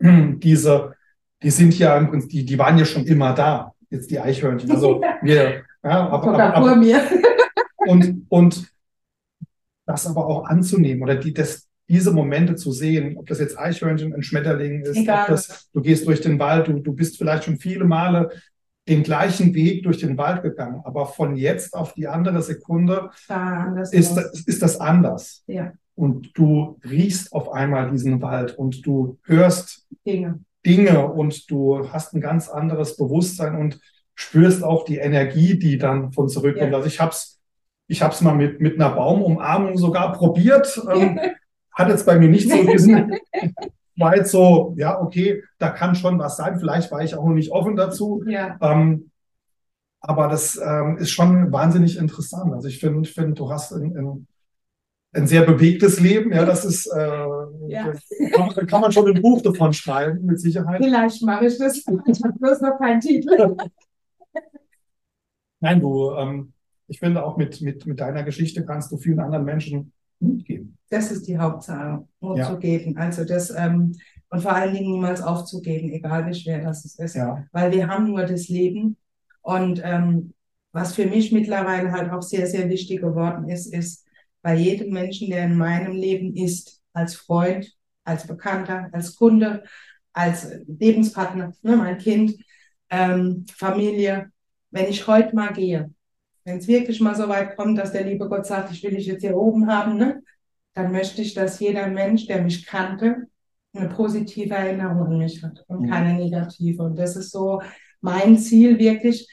[0.38, 0.94] Diese,
[1.40, 4.68] die sind ja im Prinzip, die, die waren ja schon immer da, jetzt die Eichhörnchen.
[4.72, 7.00] Also wir, ja, aber, aber, aber, vor mir.
[7.76, 8.72] und, und
[9.86, 14.14] das aber auch anzunehmen oder die, das, diese Momente zu sehen, ob das jetzt Eichhörnchen,
[14.14, 15.22] ein Schmetterling ist, Egal.
[15.22, 18.30] ob das, du gehst durch den Wald, du, du bist vielleicht schon viele Male
[18.88, 23.76] den gleichen Weg durch den Wald gegangen, aber von jetzt auf die andere Sekunde ja,
[23.92, 25.44] ist, das, ist das anders.
[25.46, 25.72] Ja.
[25.94, 30.40] Und du riechst auf einmal diesen Wald und du hörst Dinge.
[30.64, 33.78] Dinge und du hast ein ganz anderes Bewusstsein und
[34.14, 36.72] spürst auch die Energie, die dann von zurückkommt.
[36.72, 36.76] Ja.
[36.76, 37.40] Also ich hab's,
[37.86, 40.80] ich hab's mal mit, mit einer Baumumarmung sogar probiert.
[40.90, 41.18] Ähm,
[41.72, 43.16] hat jetzt bei mir nicht so diesen,
[43.96, 46.58] war jetzt so, ja, okay, da kann schon was sein.
[46.58, 48.22] Vielleicht war ich auch noch nicht offen dazu.
[48.26, 48.58] Ja.
[48.60, 49.10] Ähm,
[50.00, 52.52] aber das ähm, ist schon wahnsinnig interessant.
[52.52, 54.26] Also ich finde, find, du hast in, in
[55.12, 56.32] ein sehr bewegtes Leben.
[56.32, 57.26] Ja, das ist, äh,
[57.68, 57.92] ja.
[58.32, 60.82] Kann, kann, man schon ein Buch davon schreiben, mit Sicherheit.
[60.82, 61.76] Vielleicht mache ich das.
[61.78, 63.56] Ich habe bloß noch keinen Titel.
[65.60, 66.51] Nein, du, ähm,
[66.88, 70.78] ich finde auch mit, mit, mit deiner Geschichte kannst du vielen anderen Menschen Mut geben.
[70.90, 72.48] Das ist die Hauptsache, Mut ja.
[72.48, 72.96] zu geben.
[72.96, 73.96] Also das, ähm,
[74.28, 77.14] und vor allen Dingen niemals aufzugeben, egal wie schwer das ist.
[77.14, 77.44] Ja.
[77.52, 78.96] Weil wir haben nur das Leben.
[79.40, 80.32] Und ähm,
[80.72, 84.06] was für mich mittlerweile halt auch sehr, sehr wichtig geworden ist, ist,
[84.42, 87.72] bei jedem Menschen, der in meinem Leben ist, als Freund,
[88.04, 89.62] als Bekannter, als Kunde,
[90.12, 92.34] als Lebenspartner, ne, mein Kind,
[92.90, 94.30] ähm, Familie,
[94.70, 95.90] wenn ich heute mal gehe,
[96.44, 99.06] wenn es wirklich mal so weit kommt, dass der liebe Gott sagt, ich will dich
[99.06, 100.22] jetzt hier oben haben, ne,
[100.74, 103.28] dann möchte ich, dass jeder Mensch, der mich kannte,
[103.74, 105.90] eine positive Erinnerung an mich hat und mhm.
[105.90, 106.82] keine negative.
[106.82, 107.62] Und das ist so
[108.00, 109.28] mein Ziel, wirklich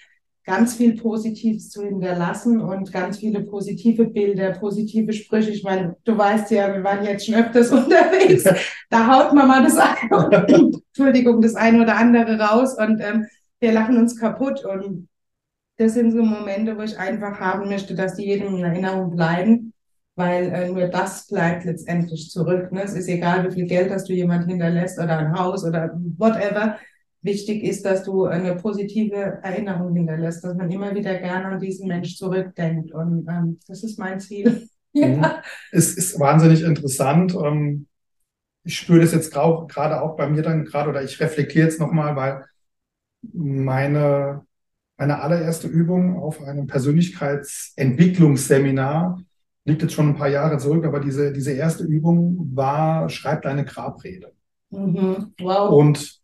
[0.46, 5.52] ganz viel Positives zu hinterlassen und ganz viele positive Bilder, positive Sprüche.
[5.52, 8.46] Ich meine, du weißt ja, wir waren jetzt schon öfters unterwegs.
[8.90, 10.48] Da haut man mal das eine,
[10.88, 13.28] Entschuldigung, das eine oder andere raus und ähm,
[13.60, 14.64] wir lachen uns kaputt.
[14.66, 15.09] Und
[15.80, 19.74] das sind so Momente, wo ich einfach haben möchte, dass die jedem in Erinnerung bleiben,
[20.16, 22.70] weil äh, nur das bleibt letztendlich zurück.
[22.74, 22.84] Ne?
[22.84, 26.78] Es ist egal, wie viel Geld hast du jemand hinterlässt oder ein Haus oder whatever
[27.22, 31.88] wichtig ist, dass du eine positive Erinnerung hinterlässt, dass man immer wieder gerne an diesen
[31.88, 32.92] Mensch zurückdenkt.
[32.92, 34.68] Und ähm, das ist mein Ziel.
[34.92, 35.08] ja.
[35.08, 35.26] Mhm.
[35.72, 37.34] Es ist wahnsinnig interessant.
[37.36, 37.88] Ähm,
[38.66, 42.18] ich spüre das jetzt gerade auch bei mir dann gerade oder ich reflektiere jetzt nochmal,
[42.18, 42.44] weil
[43.22, 44.46] meine
[45.00, 49.24] meine allererste Übung auf einem Persönlichkeitsentwicklungsseminar
[49.64, 53.64] liegt jetzt schon ein paar Jahre zurück, aber diese, diese erste Übung war, schreib deine
[53.64, 54.34] Grabrede.
[54.72, 55.34] Mhm.
[55.40, 55.72] Wow.
[55.72, 56.20] Und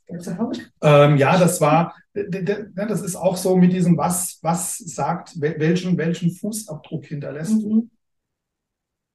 [0.82, 6.32] ähm, ja, das war, das ist auch so mit diesem, was, was sagt, welchen, welchen
[6.32, 7.74] Fußabdruck hinterlässt du.
[7.74, 7.90] Mhm.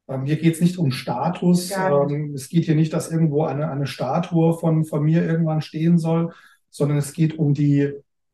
[0.08, 1.70] Ähm, hier geht es nicht um Status.
[1.70, 5.98] Ähm, es geht hier nicht, dass irgendwo eine, eine Statue von, von mir irgendwann stehen
[5.98, 6.32] soll,
[6.70, 7.92] sondern es geht um die,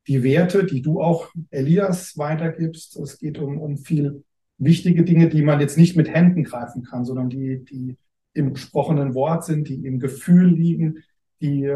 [0.08, 2.96] die Werte, die du auch Elias weitergibst.
[2.96, 4.24] Es geht um, um viel
[4.58, 7.96] wichtige Dinge, die man jetzt nicht mit Händen greifen kann, sondern die, die
[8.34, 11.02] im gesprochenen Wort sind, die im Gefühl liegen,
[11.40, 11.70] die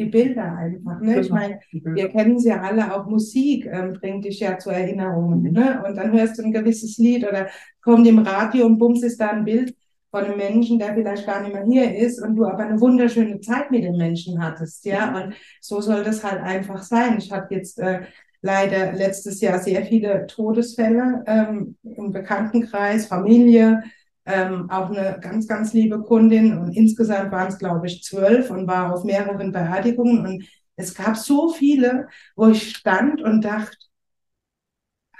[0.00, 0.98] die Bilder einfach.
[1.00, 1.08] Ne?
[1.08, 4.70] Genau, ich meine, wir kennen sie ja alle, auch Musik ähm, bringt dich ja zu
[4.70, 5.52] Erinnerungen.
[5.52, 5.82] Ne?
[5.86, 7.48] Und dann hörst du ein gewisses Lied oder
[7.82, 9.76] kommt im Radio und bums ist da ein Bild
[10.10, 13.40] von einem Menschen, der vielleicht gar nicht mehr hier ist und du aber eine wunderschöne
[13.40, 14.84] Zeit mit dem Menschen hattest.
[14.84, 17.18] Ja, und so soll das halt einfach sein.
[17.18, 18.02] Ich hatte jetzt äh,
[18.42, 23.82] leider letztes Jahr sehr viele Todesfälle ähm, im Bekanntenkreis, Familie,
[24.26, 28.66] ähm, auch eine ganz, ganz liebe Kundin und insgesamt waren es, glaube ich, zwölf und
[28.66, 30.44] war auf mehreren Beerdigungen und
[30.76, 33.76] es gab so viele, wo ich stand und dachte,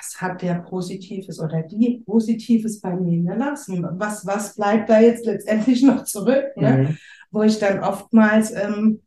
[0.00, 3.86] was hat der Positives oder die Positives bei mir hinterlassen?
[3.98, 6.56] Was, was bleibt da jetzt letztendlich noch zurück?
[6.56, 6.88] Ne?
[6.88, 6.98] Mhm.
[7.30, 9.00] Wo ich dann oftmals, ähm,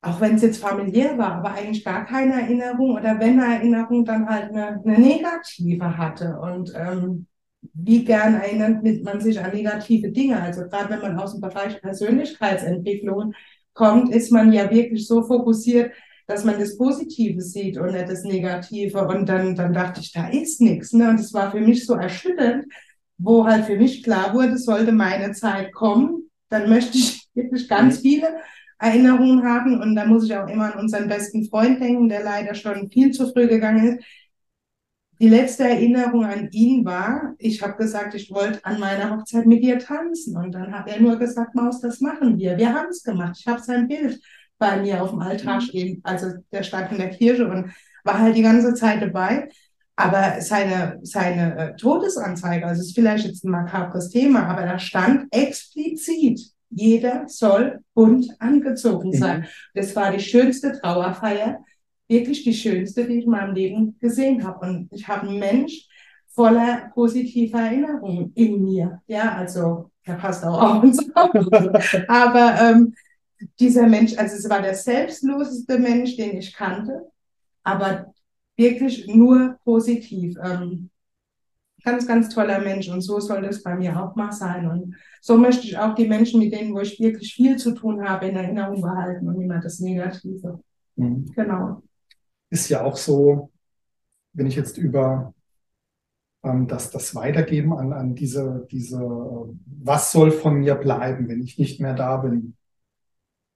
[0.00, 4.04] auch wenn es jetzt familiär war, aber eigentlich gar keine Erinnerung oder wenn eine Erinnerung,
[4.04, 6.38] dann halt eine, eine negative hatte.
[6.40, 7.26] Und ähm,
[7.74, 10.40] wie gern erinnert man sich an negative Dinge?
[10.40, 13.34] Also gerade wenn man aus dem Bereich Persönlichkeitsentwicklung
[13.74, 15.92] kommt, ist man ja wirklich so fokussiert,
[16.32, 19.06] dass man das Positive sieht und nicht das Negative.
[19.06, 20.92] Und dann, dann dachte ich, da ist nichts.
[20.92, 21.10] Ne?
[21.10, 22.64] Und es war für mich so erschütternd,
[23.18, 28.00] wo halt für mich klar wurde, sollte meine Zeit kommen, dann möchte ich wirklich ganz
[28.00, 28.28] viele
[28.78, 29.80] Erinnerungen haben.
[29.80, 33.12] Und da muss ich auch immer an unseren besten Freund denken, der leider schon viel
[33.12, 34.04] zu früh gegangen ist.
[35.20, 39.62] Die letzte Erinnerung an ihn war, ich habe gesagt, ich wollte an meiner Hochzeit mit
[39.62, 40.36] dir tanzen.
[40.36, 42.56] Und dann hat er nur gesagt, Maus, das machen wir.
[42.56, 43.36] Wir haben es gemacht.
[43.38, 44.20] Ich habe sein Bild
[44.62, 45.60] bei mir auf dem Altar mhm.
[45.60, 46.00] stehen.
[46.04, 47.72] Also der stand in der Kirche und
[48.04, 49.48] war halt die ganze Zeit dabei.
[49.96, 55.26] Aber seine, seine äh, Todesanzeige, also ist vielleicht jetzt ein makabres Thema, aber da stand
[55.32, 59.14] explizit, jeder soll bunt angezogen mhm.
[59.14, 59.40] sein.
[59.40, 59.46] Mhm.
[59.74, 61.58] Das war die schönste Trauerfeier,
[62.08, 64.64] wirklich die schönste, die ich in meinem Leben gesehen habe.
[64.64, 65.88] Und ich habe einen Mensch
[66.28, 69.02] voller positiver Erinnerungen in mir.
[69.08, 71.30] Ja, also der passt auch auf uns auf.
[72.08, 72.94] Aber ähm,
[73.58, 77.10] dieser Mensch, also es war der selbstloseste Mensch, den ich kannte,
[77.62, 78.12] aber
[78.56, 80.36] wirklich nur positiv.
[80.42, 80.90] Ähm,
[81.84, 84.68] ganz, ganz toller Mensch und so soll das bei mir auch mal sein.
[84.68, 88.08] Und so möchte ich auch die Menschen, mit denen, wo ich wirklich viel zu tun
[88.08, 90.60] habe, in Erinnerung behalten und immer das Negative.
[90.96, 91.32] Mhm.
[91.34, 91.82] Genau
[92.52, 93.50] ist ja auch so,
[94.34, 95.34] wenn ich jetzt über
[96.44, 101.58] ähm, das, das Weitergeben an, an diese, diese, was soll von mir bleiben, wenn ich
[101.58, 102.54] nicht mehr da bin,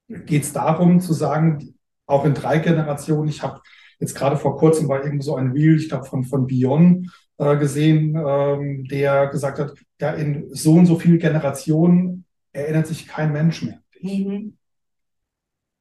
[0.08, 1.74] geht es darum zu sagen,
[2.06, 3.60] auch in drei Generationen, ich habe
[3.98, 7.56] jetzt gerade vor kurzem war irgendwo so ein Reel, ich glaube von, von Bion äh,
[7.56, 13.32] gesehen, ähm, der gesagt hat, ja, in so und so vielen Generationen erinnert sich kein
[13.32, 13.80] Mensch mehr.
[14.00, 14.56] Mhm.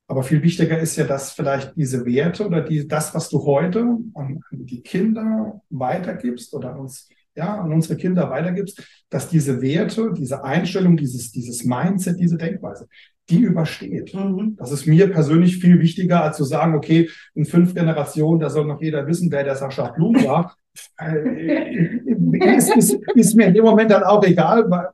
[0.08, 3.98] Aber viel wichtiger ist ja, dass vielleicht diese Werte oder die, das, was du heute
[4.14, 10.14] an, die Kinder weitergibst oder an uns, ja, an unsere Kinder weitergibst, dass diese Werte,
[10.14, 12.88] diese Einstellung, dieses, dieses Mindset, diese Denkweise,
[13.30, 14.14] die übersteht.
[14.14, 14.56] Mhm.
[14.58, 18.66] Das ist mir persönlich viel wichtiger, als zu sagen, okay, in fünf Generationen, da soll
[18.66, 20.56] noch jeder wissen, wer der Sascha Blum war.
[21.00, 24.92] Äh, ist, ist, ist mir in dem Moment dann auch egal.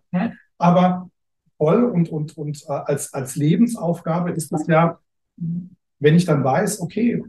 [0.59, 1.09] Aber
[1.57, 4.99] voll und, und, und äh, als, als Lebensaufgabe ist es ja,
[5.37, 7.23] wenn ich dann weiß, okay,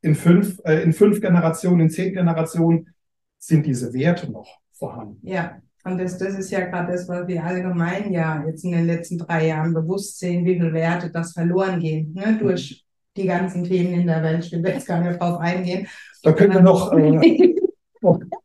[0.00, 2.94] in fünf, äh, in fünf Generationen, in zehn Generationen
[3.38, 5.26] sind diese Werte noch vorhanden.
[5.26, 8.86] Ja, und das, das ist ja gerade das, was wir allgemein ja jetzt in den
[8.86, 12.84] letzten drei Jahren bewusst sehen, wie viele Werte das verloren gehen, ne, durch
[13.16, 14.44] die ganzen Themen in der Welt.
[14.44, 15.86] Ich will jetzt gar nicht drauf eingehen.
[16.22, 16.92] Da können wir noch.
[16.92, 17.54] Äh,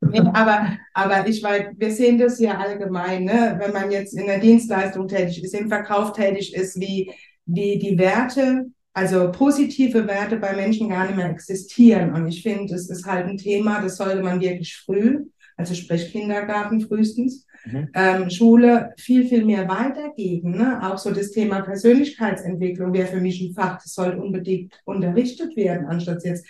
[0.00, 3.56] Nee, aber, aber ich weiß, wir sehen das ja allgemein, ne?
[3.58, 7.10] wenn man jetzt in der Dienstleistung tätig ist, im Verkauf tätig ist, wie,
[7.46, 12.14] wie die Werte, also positive Werte bei Menschen gar nicht mehr existieren.
[12.14, 15.26] Und ich finde, es ist halt ein Thema, das sollte man wirklich früh,
[15.58, 17.88] also sprich Kindergarten frühestens, mhm.
[17.94, 20.52] ähm, Schule viel, viel mehr weitergeben.
[20.52, 20.80] Ne?
[20.82, 25.86] Auch so das Thema Persönlichkeitsentwicklung wäre für mich ein Fach, das sollte unbedingt unterrichtet werden,
[25.86, 26.46] anstatt jetzt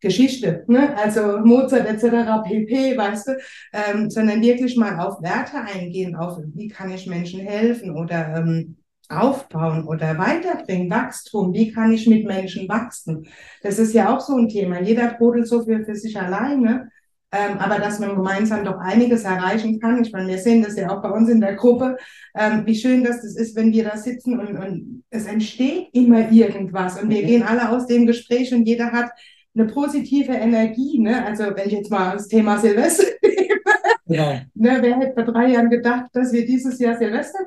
[0.00, 0.96] Geschichte, ne?
[0.96, 2.42] also Mozart etc.
[2.44, 3.38] pp, weißt du,
[3.72, 8.76] ähm, sondern wirklich mal auf Werte eingehen, auf wie kann ich Menschen helfen oder ähm,
[9.08, 13.26] aufbauen oder weiterbringen, Wachstum, wie kann ich mit Menschen wachsen?
[13.62, 14.80] Das ist ja auch so ein Thema.
[14.80, 16.90] Jeder brodelt so viel für sich alleine.
[17.30, 20.02] Ähm, aber dass man gemeinsam doch einiges erreichen kann.
[20.02, 21.98] Ich meine, wir sehen das ja auch bei uns in der Gruppe,
[22.34, 26.30] ähm, wie schön das, das ist, wenn wir da sitzen und, und es entsteht immer
[26.30, 29.10] irgendwas und wir gehen alle aus dem Gespräch und jeder hat
[29.54, 30.98] eine positive Energie.
[30.98, 31.24] Ne?
[31.24, 33.60] Also wenn ich jetzt mal das Thema Silvester nehme,
[34.06, 34.32] genau.
[34.54, 37.40] ne, wer hätte vor drei Jahren gedacht, dass wir dieses Jahr Silvester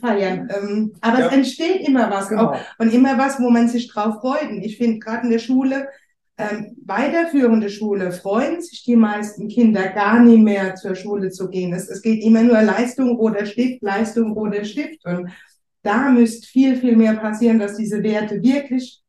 [0.00, 0.48] feiern?
[0.54, 1.26] Ähm, aber ja.
[1.26, 2.50] es entsteht immer was genau.
[2.50, 4.50] auch, und immer was, wo man sich drauf freut.
[4.50, 5.88] Und ich finde gerade in der Schule,
[6.36, 11.72] ähm, weiterführende Schule freuen sich die meisten Kinder gar nicht mehr zur Schule zu gehen.
[11.72, 15.04] Es, es geht immer nur Leistung oder Stift, Leistung oder Stift.
[15.04, 15.30] Und
[15.82, 19.00] da müsste viel, viel mehr passieren, dass diese Werte wirklich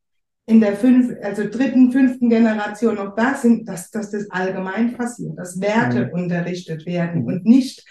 [0.45, 5.39] in der fünf, also dritten, fünften Generation noch da sind, dass, dass das allgemein passiert,
[5.39, 6.11] dass Werte mhm.
[6.11, 7.83] unterrichtet werden und nicht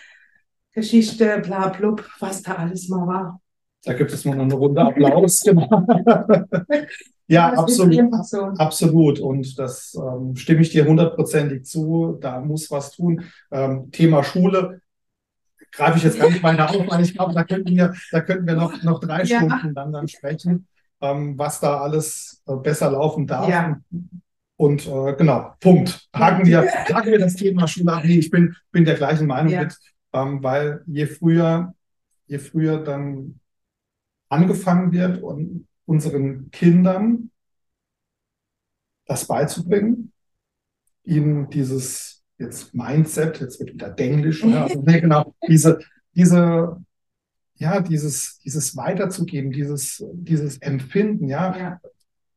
[0.72, 3.40] Geschichte, bla blub, was da alles mal war.
[3.84, 5.40] Da gibt es mal eine Runde Applaus.
[5.40, 5.68] genau.
[7.26, 8.26] ja, absolut.
[8.26, 8.42] So.
[8.42, 9.20] Absolut.
[9.20, 12.18] Und das ähm, stimme ich dir hundertprozentig zu.
[12.20, 13.24] Da muss was tun.
[13.50, 14.80] Ähm, Thema Schule
[15.72, 18.46] greife ich jetzt gar nicht weiter auf, weil ich glaube, da könnten wir, da könnten
[18.46, 19.38] wir noch, noch drei ja.
[19.38, 20.66] Stunden dann, dann sprechen,
[21.00, 23.48] ähm, was da alles äh, besser laufen darf.
[23.48, 23.80] Ja.
[24.56, 26.08] Und äh, genau, Punkt.
[26.14, 28.04] Haken wir, haken wir das Thema Schule ab.
[28.04, 29.76] Nee, ich bin, bin der gleichen Meinung mit,
[30.12, 31.74] ähm, weil je früher,
[32.26, 33.40] je früher dann
[34.28, 37.30] angefangen wird und unseren Kindern
[39.06, 40.12] das beizubringen,
[41.04, 44.62] ihnen dieses jetzt Mindset, jetzt wird wieder Denglisch, ne?
[44.62, 45.78] also, nee, genau, diese,
[46.14, 46.82] diese,
[47.56, 51.56] ja, dieses, dieses weiterzugeben, dieses, dieses Empfinden, ja?
[51.56, 51.80] ja.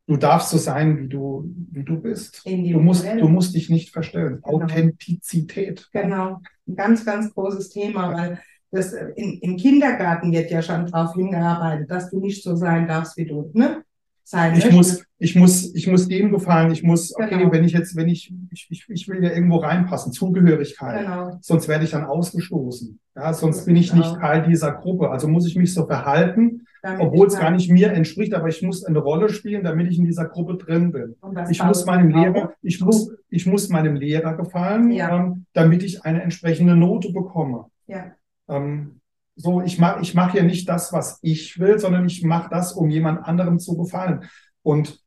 [0.06, 2.40] Du darfst so sein, wie du, wie du bist.
[2.46, 4.40] Du musst, du musst dich nicht verstellen.
[4.42, 4.62] Genau.
[4.62, 5.86] Authentizität.
[5.92, 6.40] Genau.
[6.66, 8.40] Ein ganz, ganz großes Thema, weil
[8.70, 12.86] das, äh, in, Im Kindergarten wird ja schon darauf hingearbeitet, dass du nicht so sein
[12.86, 13.82] darfst, wie du ne?
[14.28, 16.70] sein ich muss, ich muss, ich muss dem gefallen.
[16.70, 17.50] Ich muss, okay, genau.
[17.50, 21.06] wenn ich jetzt, wenn ich, ich, ich, ich will ja irgendwo reinpassen, Zugehörigkeit.
[21.06, 21.38] Genau.
[21.40, 23.00] Sonst werde ich dann ausgestoßen.
[23.16, 24.20] Ja, sonst bin ich nicht genau.
[24.20, 25.10] Teil dieser Gruppe.
[25.10, 28.60] Also muss ich mich so verhalten, damit obwohl es gar nicht mir entspricht, aber ich
[28.60, 31.16] muss eine Rolle spielen, damit ich in dieser Gruppe drin bin.
[31.50, 35.16] Ich muss meinem Lehrer, ich muss, ich muss meinem Lehrer gefallen, ja.
[35.16, 37.64] ähm, damit ich eine entsprechende Note bekomme.
[37.86, 38.12] Ja.
[38.48, 39.00] Ähm,
[39.36, 42.72] so, ich mache ich mach ja nicht das, was ich will, sondern ich mache das,
[42.72, 44.28] um jemand anderem zu gefallen.
[44.62, 45.00] Und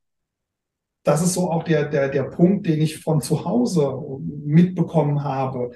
[1.03, 3.99] das ist so auch der, der, der Punkt, den ich von zu Hause
[4.45, 5.71] mitbekommen habe,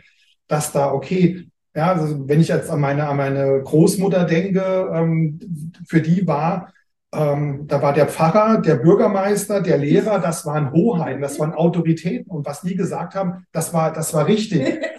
[0.48, 5.40] dass da, okay, ja, also wenn ich jetzt an meine, an meine Großmutter denke, ähm,
[5.88, 6.72] für die war,
[7.14, 12.32] ähm, da war der Pfarrer, der Bürgermeister, der Lehrer, das waren Hoheiten, das waren Autoritäten.
[12.32, 14.80] Und was die gesagt haben, das war, das war richtig.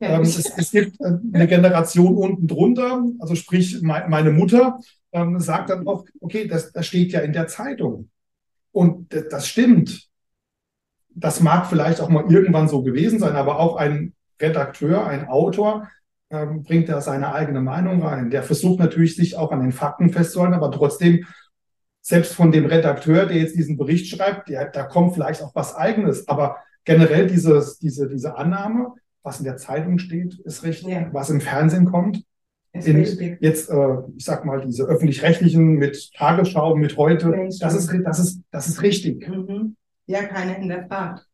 [0.00, 4.78] Ähm, es, es, gibt äh, eine Generation unten drunter, also sprich meine Mutter
[5.12, 8.10] ähm, sagt dann auch, okay, das, das steht ja in der Zeitung.
[8.70, 10.08] Und das stimmt.
[11.14, 15.88] Das mag vielleicht auch mal irgendwann so gewesen sein, aber auch ein Redakteur, ein Autor
[16.30, 18.30] ähm, bringt da seine eigene Meinung rein.
[18.30, 21.24] Der versucht natürlich, sich auch an den Fakten festzuhalten, aber trotzdem,
[22.00, 25.74] selbst von dem Redakteur, der jetzt diesen Bericht schreibt, der, da kommt vielleicht auch was
[25.74, 26.28] Eigenes.
[26.28, 31.08] Aber generell dieses, diese, diese Annahme, was in der Zeitung steht, ist richtig, ja.
[31.12, 32.24] was im Fernsehen kommt.
[32.72, 38.18] In, jetzt, äh, ich sag mal, diese öffentlich-rechtlichen mit Tagesschau, mit heute, das ist, das
[38.18, 39.26] ist, das ist richtig.
[39.28, 39.74] Mhm.
[40.06, 41.26] Ja, keiner hinterfragt.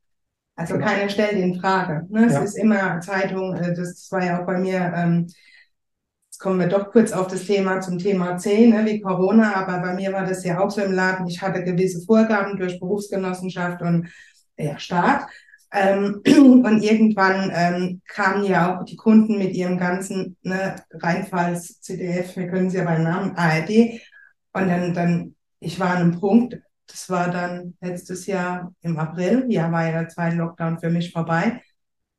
[0.56, 0.86] Also genau.
[0.86, 2.06] keiner stellt in Frage.
[2.10, 2.26] Ne?
[2.26, 2.42] Es ja.
[2.42, 5.26] ist immer Zeitung, äh, das war ja auch bei mir, ähm,
[6.26, 9.80] jetzt kommen wir doch kurz auf das Thema zum Thema C, ne, wie Corona, aber
[9.80, 11.26] bei mir war das ja auch so im Laden.
[11.26, 14.08] Ich hatte gewisse Vorgaben durch Berufsgenossenschaft und
[14.56, 15.26] ja, Staat.
[15.74, 16.22] Ähm,
[16.64, 22.48] und irgendwann ähm, kamen ja auch die Kunden mit ihrem ganzen ne, Rheinfalls CDF, wir
[22.48, 24.00] können sie ja beim Namen ARD.
[24.52, 29.46] Und dann, dann, ich war an einem Punkt, das war dann letztes Jahr im April,
[29.48, 31.60] ja war ja der zweite Lockdown für mich vorbei.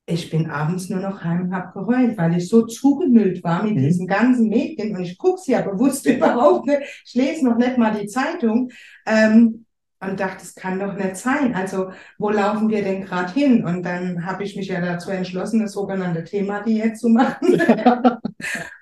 [0.07, 3.75] Ich bin abends nur noch heim und habe geheult, weil ich so zugemüllt war mit
[3.75, 3.79] mhm.
[3.79, 6.81] diesen ganzen Medien und ich gucke sie ja bewusst überhaupt nicht.
[7.05, 8.69] Ich lese noch nicht mal die Zeitung.
[9.05, 9.64] Ähm,
[10.09, 11.53] und dachte, das kann doch nicht sein.
[11.55, 13.65] Also wo laufen wir denn gerade hin?
[13.65, 17.53] Und dann habe ich mich ja dazu entschlossen, das sogenannte Thema-Diät zu machen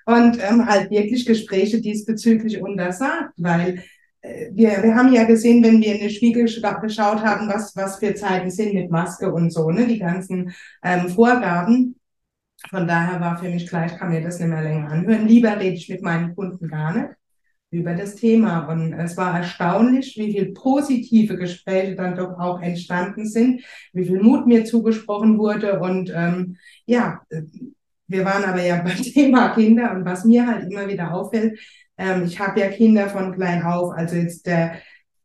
[0.06, 3.82] und ähm, halt wirklich Gespräche diesbezüglich untersagt, weil
[4.22, 7.98] äh, wir, wir haben ja gesehen, wenn wir in den Spiegel geschaut haben, was, was
[7.98, 10.52] für Zeiten sind mit Maske und so, ne, die ganzen
[10.82, 11.96] ähm, Vorgaben.
[12.70, 15.26] Von daher war für mich klar, ich kann mir das nicht mehr länger anhören.
[15.28, 17.10] Lieber rede ich mit meinen Kunden gar nicht
[17.78, 18.66] über das Thema.
[18.66, 23.62] Und es war erstaunlich, wie viel positive Gespräche dann doch auch entstanden sind,
[23.92, 25.80] wie viel Mut mir zugesprochen wurde.
[25.80, 26.56] Und ähm,
[26.86, 27.20] ja,
[28.06, 31.58] wir waren aber ja beim Thema Kinder und was mir halt immer wieder auffällt,
[31.96, 34.78] ähm, ich habe ja Kinder von klein auf, also jetzt der,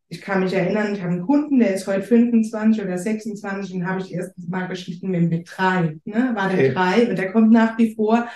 [0.08, 3.88] ich kann mich erinnern, ich habe einen Kunden, der ist heute 25 oder 26, den
[3.88, 6.32] habe ich erst mal geschnitten mit, mit drei, ne?
[6.36, 6.74] war der okay.
[6.74, 8.28] drei und der kommt nach wie vor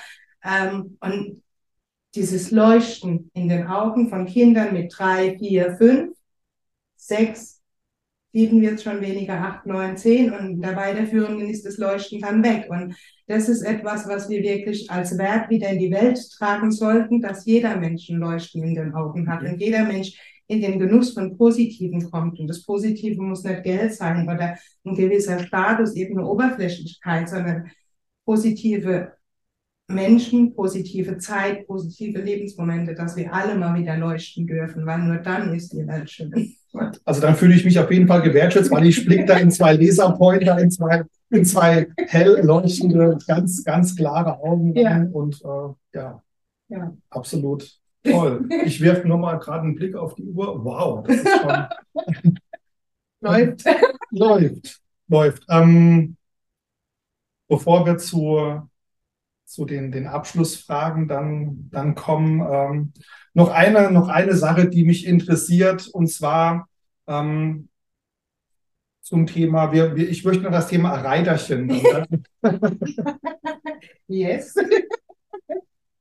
[0.44, 1.43] ähm, und
[2.16, 6.16] dieses Leuchten in den Augen von Kindern mit drei, vier, fünf,
[6.96, 7.62] sechs,
[8.32, 12.68] sieben wird schon weniger, acht, neun, zehn und der Weiterführung ist das Leuchten dann weg.
[12.70, 12.96] Und
[13.28, 17.46] das ist etwas, was wir wirklich als Wert wieder in die Welt tragen sollten, dass
[17.46, 21.38] jeder Mensch ein Leuchten in den Augen hat und jeder Mensch in den Genuss von
[21.38, 22.40] Positiven kommt.
[22.40, 27.72] Und das Positive muss nicht Geld sein oder ein gewisser Status, eben eine Oberflächlichkeit, sondern
[28.26, 29.14] positive
[29.94, 35.54] Menschen, positive Zeit, positive Lebensmomente, dass wir alle mal wieder leuchten dürfen, weil nur dann
[35.54, 36.56] ist die Welt schön.
[37.06, 39.74] Also dann fühle ich mich auf jeden Fall gewertschätzt, weil ich blicke da in zwei
[39.74, 45.06] Laserpointer, in zwei, in zwei hell leuchtende, ganz, ganz klare Augen ja.
[45.12, 46.24] und äh, ja,
[46.70, 48.50] ja, absolut toll.
[48.66, 50.66] Ich werfe nur mal gerade einen Blick auf die Uhr.
[50.66, 52.34] Wow, das ist schon...
[53.22, 53.66] läuft.
[54.10, 55.46] läuft, läuft.
[55.50, 56.18] Ähm,
[57.48, 58.70] bevor wir zur
[59.54, 62.42] zu den, den Abschlussfragen dann, dann kommen.
[62.42, 62.94] Ähm,
[63.34, 66.68] noch, eine, noch eine Sache, die mich interessiert, und zwar
[67.08, 67.70] ähm,
[69.02, 71.70] zum Thema, wir, wir, ich möchte noch das Thema Reiterchen.
[74.08, 74.56] yes.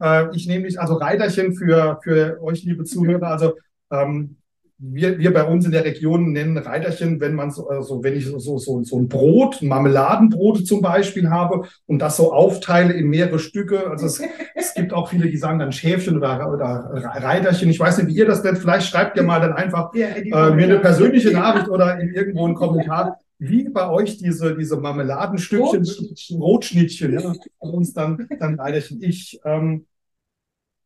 [0.01, 3.59] äh, ich nehme mich, also Reiterchen für, für euch, liebe Zuhörer, also
[3.91, 4.39] ähm,
[4.85, 8.27] wir, wir bei uns in der Region nennen Reiterchen, wenn man so, also wenn ich
[8.27, 13.07] so, so, so ein Brot, ein Marmeladenbrot zum Beispiel habe und das so aufteile in
[13.09, 13.89] mehrere Stücke.
[13.89, 14.21] Also es,
[14.57, 17.71] es gibt auch viele, die sagen dann Schäfchen oder, oder Reiterchen.
[17.71, 18.59] Ich weiß nicht, wie ihr das nennt.
[18.59, 22.45] Vielleicht schreibt ihr mal dann einfach ja, äh, mir eine persönliche Nachricht oder in irgendwo
[22.45, 28.59] einen Kommentar, wie bei euch diese, diese Marmeladenstückchen, Brotschnittchen, Brotschnittchen ja, bei uns dann, dann
[28.59, 29.01] Reiterchen.
[29.01, 29.87] Ich ähm,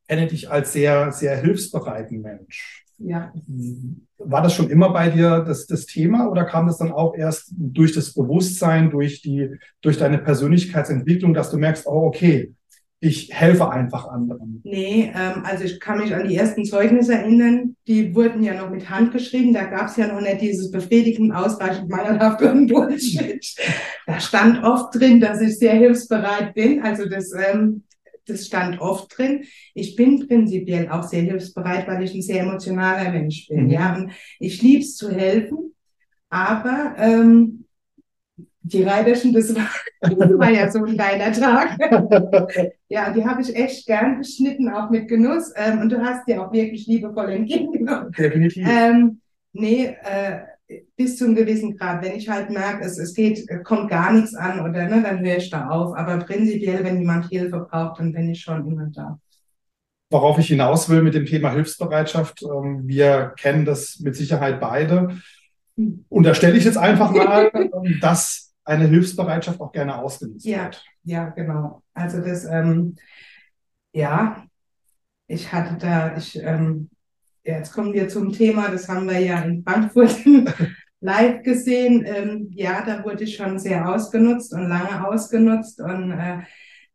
[0.06, 2.85] kenne dich als sehr, sehr hilfsbereiten Mensch.
[2.98, 3.32] Ja.
[4.18, 7.52] War das schon immer bei dir das, das Thema oder kam das dann auch erst
[7.56, 9.50] durch das Bewusstsein, durch, die,
[9.82, 12.54] durch deine Persönlichkeitsentwicklung, dass du merkst, oh, okay,
[13.00, 14.62] ich helfe einfach anderen?
[14.64, 18.70] Nee, ähm, also ich kann mich an die ersten Zeugnisse erinnern, die wurden ja noch
[18.70, 23.44] mit Hand geschrieben, da gab es ja noch nicht dieses befriedigend, ausreichend, mangelhaft und Bullshit.
[24.08, 27.82] Da stand oft drin, dass ich sehr hilfsbereit bin, also das ähm,
[28.26, 29.44] das stand oft drin.
[29.74, 33.64] Ich bin prinzipiell auch sehr hilfsbereit, weil ich ein sehr emotionaler Mensch bin.
[33.64, 33.70] Mhm.
[33.70, 35.74] Ja, und ich liebe es zu helfen,
[36.28, 37.64] aber ähm,
[38.62, 39.68] die Reiterchen, das war,
[40.00, 41.78] das war ja so ein geiler Tag.
[42.88, 45.52] ja, die habe ich echt gern geschnitten, auch mit Genuss.
[45.54, 48.10] Ähm, und du hast die auch wirklich liebevoll entgegengenommen.
[48.12, 48.66] Definitiv.
[48.68, 49.20] Ähm,
[49.52, 50.40] nee, äh,
[50.96, 52.04] bis zu einem gewissen Grad.
[52.04, 55.36] Wenn ich halt merke, es, es geht, kommt gar nichts an oder ne, dann höre
[55.36, 55.96] ich da auf.
[55.96, 59.18] Aber prinzipiell, wenn jemand Hilfe braucht, dann bin ich schon immer da.
[60.10, 65.18] Worauf ich hinaus will mit dem Thema Hilfsbereitschaft, ähm, wir kennen das mit Sicherheit beide.
[65.76, 70.64] Und da stelle ich jetzt einfach mal, ähm, dass eine Hilfsbereitschaft auch gerne ausgenutzt ja,
[70.64, 70.84] wird.
[71.04, 71.82] Ja, genau.
[71.94, 72.96] Also das, ähm,
[73.92, 74.44] ja,
[75.28, 76.90] ich hatte da, ich ähm,
[77.46, 80.16] Jetzt kommen wir zum Thema, das haben wir ja in Frankfurt
[81.00, 82.04] live gesehen.
[82.04, 85.80] Ähm, ja, da wurde schon sehr ausgenutzt und lange ausgenutzt.
[85.80, 86.38] Und äh,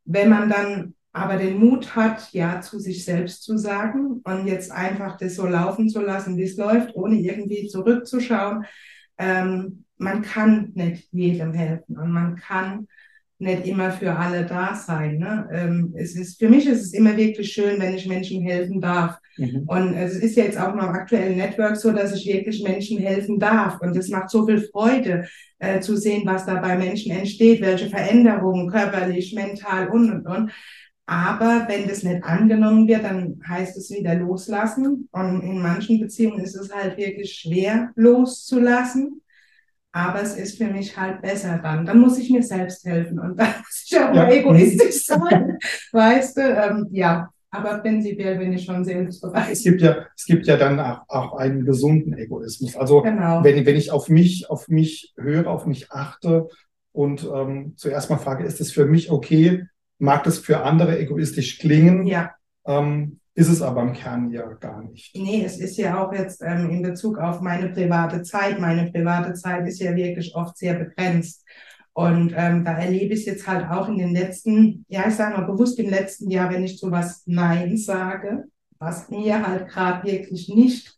[0.03, 4.71] wenn man dann aber den Mut hat, ja zu sich selbst zu sagen und jetzt
[4.71, 8.65] einfach das so laufen zu lassen, wie es läuft, ohne irgendwie zurückzuschauen,
[9.17, 12.87] ähm, man kann nicht jedem helfen und man kann
[13.41, 15.17] nicht immer für alle da sein.
[15.17, 15.49] Ne?
[15.51, 19.17] Ähm, es ist, für mich ist es immer wirklich schön, wenn ich Menschen helfen darf.
[19.37, 19.63] Mhm.
[19.67, 23.39] Und es ist jetzt auch noch im aktuellen Network so, dass ich wirklich Menschen helfen
[23.39, 23.81] darf.
[23.81, 25.27] Und es macht so viel Freude
[25.59, 30.51] äh, zu sehen, was da bei Menschen entsteht, welche Veränderungen körperlich, mental und, und, und.
[31.07, 35.09] Aber wenn das nicht angenommen wird, dann heißt es wieder loslassen.
[35.11, 39.21] Und in manchen Beziehungen ist es halt wirklich schwer loszulassen.
[39.93, 41.85] Aber es ist für mich halt besser dann.
[41.85, 44.23] Dann muss ich mir selbst helfen und dann muss ich auch ja.
[44.23, 45.57] mal egoistisch sein.
[45.91, 47.29] weißt du, ähm, ja.
[47.53, 49.51] Aber prinzipiell bin ich schon sehr hilfsbereit.
[49.51, 52.77] Es gibt ja, es gibt ja dann auch, auch einen gesunden Egoismus.
[52.77, 53.43] Also genau.
[53.43, 56.47] wenn, wenn ich auf mich, auf mich höre, auf mich achte
[56.93, 59.65] und ähm, zuerst mal frage, ist es für mich okay?
[59.97, 62.07] Mag das für andere egoistisch klingen?
[62.07, 62.31] Ja.
[62.65, 65.15] Ähm, ist es aber im Kern ja gar nicht.
[65.15, 68.59] Nee, es ist ja auch jetzt ähm, in Bezug auf meine private Zeit.
[68.59, 71.45] Meine private Zeit ist ja wirklich oft sehr begrenzt.
[71.93, 75.37] Und ähm, da erlebe ich es jetzt halt auch in den letzten, ja, ich sage
[75.37, 78.45] mal bewusst im letzten Jahr, wenn ich zu was Nein sage,
[78.79, 80.97] was mir halt gerade wirklich nicht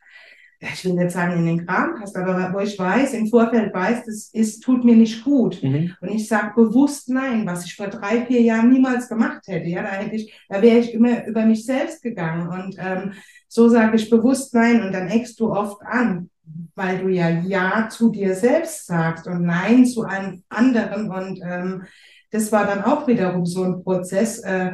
[0.74, 4.05] ich will nicht sagen in den Kram passt, aber wo ich weiß, im Vorfeld weiß,
[4.05, 5.61] das ist, tut mir nicht gut.
[5.61, 5.93] Mhm.
[5.99, 9.68] Und ich sage bewusst nein, was ich vor drei, vier Jahren niemals gemacht hätte.
[9.68, 12.47] Ja, da hätte ich, da wäre ich immer über mich selbst gegangen.
[12.47, 13.14] Und ähm,
[13.47, 16.30] so sage ich bewusst nein und dann eckst du oft an,
[16.76, 21.11] weil du ja Ja zu dir selbst sagst und Nein zu einem anderen.
[21.11, 21.84] Und ähm,
[22.32, 24.39] das war dann auch wiederum so ein Prozess.
[24.39, 24.74] Äh,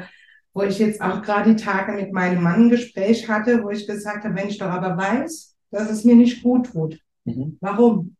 [0.53, 3.87] wo ich jetzt auch gerade die Tage mit meinem Mann ein Gespräch hatte, wo ich
[3.87, 6.99] gesagt habe, wenn ich doch aber weiß, dass es mir nicht gut tut.
[7.25, 7.57] Mhm.
[7.61, 8.15] Warum?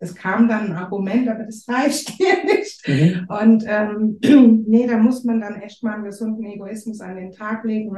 [0.00, 2.86] Es kam dann ein Argument, aber das reicht mir nicht.
[2.86, 3.26] Mhm.
[3.28, 4.18] Und ähm,
[4.66, 7.90] nee, da muss man dann echt mal einen gesunden Egoismus an den Tag legen.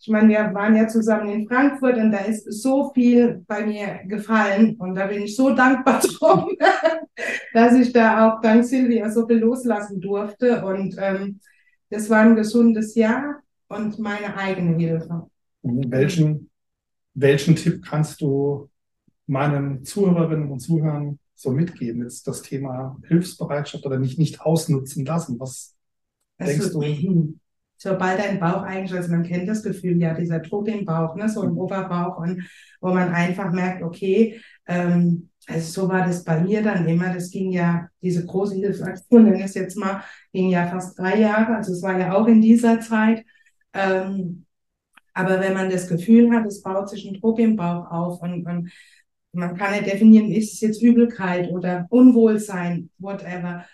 [0.00, 4.00] Ich meine, wir waren ja zusammen in Frankfurt und da ist so viel bei mir
[4.06, 6.50] gefallen und da bin ich so dankbar drum,
[7.52, 10.64] dass ich da auch dank Silvia so viel loslassen durfte.
[10.64, 11.40] Und ähm,
[11.88, 15.28] das war ein gesundes Jahr und meine eigene Hilfe.
[15.62, 15.90] Mhm.
[15.90, 16.50] Welchen
[17.14, 18.68] welchen Tipp kannst du
[19.26, 22.02] meinen Zuhörerinnen und Zuhörern so mitgeben?
[22.02, 25.38] Jetzt das Thema Hilfsbereitschaft oder nicht, nicht ausnutzen lassen.
[25.38, 25.74] Was
[26.38, 27.38] also, denkst du?
[27.76, 31.28] Sobald dein Bauch eigentlich, also man kennt das Gefühl ja, dieser Druck im Bauch, ne,
[31.28, 32.42] so im Oberbauch und
[32.80, 37.12] wo man einfach merkt, okay, ähm, also so war das bei mir dann immer.
[37.12, 40.02] Das ging ja, diese große Hilfsaktion, nenne ich es jetzt mal,
[40.32, 41.56] ging ja fast drei Jahre.
[41.56, 43.24] Also es war ja auch in dieser Zeit.
[43.74, 44.43] Ähm,
[45.14, 48.44] aber wenn man das Gefühl hat, es baut sich ein Druck im Bauch auf und,
[48.46, 48.70] und
[49.32, 53.64] man kann nicht definieren, ist es jetzt Übelkeit oder Unwohlsein, whatever,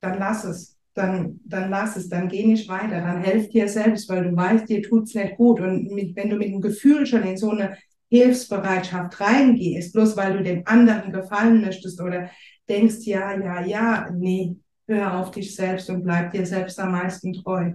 [0.00, 0.74] dann lass es.
[0.94, 4.68] Dann, dann lass es, dann geh nicht weiter, dann helf dir selbst, weil du weißt,
[4.68, 5.60] dir tut's nicht gut.
[5.60, 7.76] Und mit, wenn du mit dem Gefühl schon in so eine
[8.10, 12.30] Hilfsbereitschaft reingehst, bloß weil du dem anderen gefallen möchtest oder
[12.68, 14.56] denkst, ja, ja, ja, nee,
[14.88, 17.74] hör auf dich selbst und bleib dir selbst am meisten treu.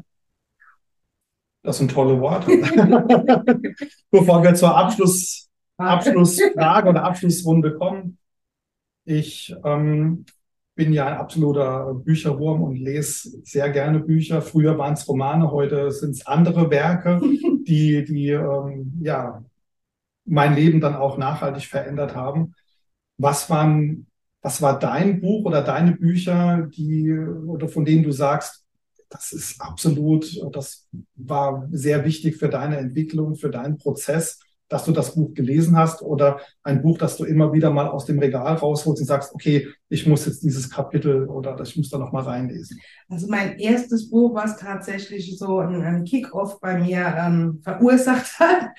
[1.63, 2.51] Das sind tolle Worte.
[4.11, 8.17] Bevor wir zur Abschluss, Abschlussfrage oder Abschlussrunde kommen.
[9.05, 10.25] Ich ähm,
[10.75, 14.41] bin ja ein absoluter Bücherwurm und lese sehr gerne Bücher.
[14.41, 17.21] Früher waren es Romane, heute sind es andere Werke,
[17.67, 19.43] die, die ähm, ja,
[20.25, 22.55] mein Leben dann auch nachhaltig verändert haben.
[23.17, 24.07] Was waren,
[24.41, 28.62] was war dein Buch oder deine Bücher, die oder von denen du sagst,
[29.13, 34.39] das ist absolut, das war sehr wichtig für deine Entwicklung, für deinen Prozess,
[34.69, 38.05] dass du das Buch gelesen hast oder ein Buch, das du immer wieder mal aus
[38.05, 41.99] dem Regal rausholst und sagst, okay, ich muss jetzt dieses Kapitel oder ich muss da
[41.99, 42.79] noch mal reinlesen.
[43.07, 48.69] Also mein erstes Buch, was tatsächlich so einen Kick-off bei mir ähm, verursacht hat,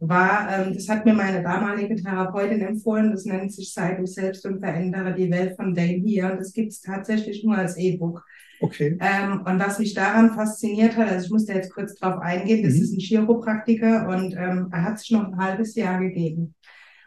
[0.00, 4.44] war, ähm, das hat mir meine damalige Therapeutin empfohlen, das nennt sich Sei du selbst
[4.44, 8.22] und verändere die Welt von Dale hier und das gibt es tatsächlich nur als E-Book.
[8.60, 8.98] Okay.
[9.00, 12.62] Ähm, und was mich daran fasziniert hat, also ich muss da jetzt kurz drauf eingehen,
[12.62, 12.82] das mhm.
[12.82, 16.54] ist ein Chiropraktiker und ähm, er hat sich noch ein halbes Jahr gegeben.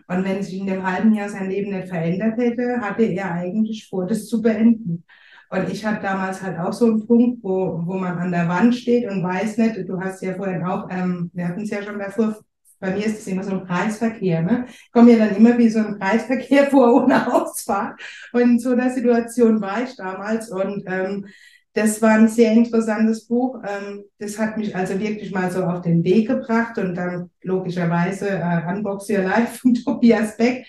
[0.08, 3.88] Und wenn sich in dem halben Jahr sein Leben nicht verändert hätte, hatte er eigentlich
[3.88, 5.04] vor, das zu beenden.
[5.50, 8.74] Und ich hatte damals halt auch so einen Punkt, wo, wo man an der Wand
[8.76, 12.00] steht und weiß nicht, du hast ja vorhin auch, ähm, wir hatten es ja schon
[12.00, 12.38] davor
[12.82, 14.42] bei mir ist es immer so ein Kreisverkehr.
[14.42, 14.66] Ne?
[14.68, 18.02] Ich komme mir dann immer wie so ein Kreisverkehr vor ohne Ausfahrt.
[18.34, 20.50] Und in so einer Situation war ich damals.
[20.50, 21.28] Und ähm,
[21.74, 23.62] das war ein sehr interessantes Buch.
[23.64, 28.30] Ähm, das hat mich also wirklich mal so auf den Weg gebracht und dann logischerweise
[28.30, 30.66] äh, Unbox Your Life von Tobias Beck.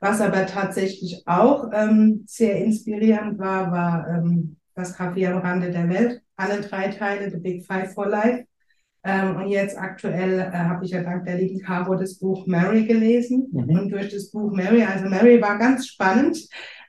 [0.00, 5.88] Was aber tatsächlich auch ähm, sehr inspirierend war, war ähm, das Café am Rande der
[5.88, 6.22] Welt.
[6.36, 8.44] Alle drei Teile, The Big Five for Life.
[9.06, 12.84] Ähm, und jetzt aktuell äh, habe ich ja dank der lieben Caro das Buch Mary
[12.86, 13.46] gelesen.
[13.52, 13.78] Mhm.
[13.78, 16.36] Und durch das Buch Mary, also Mary war ganz spannend,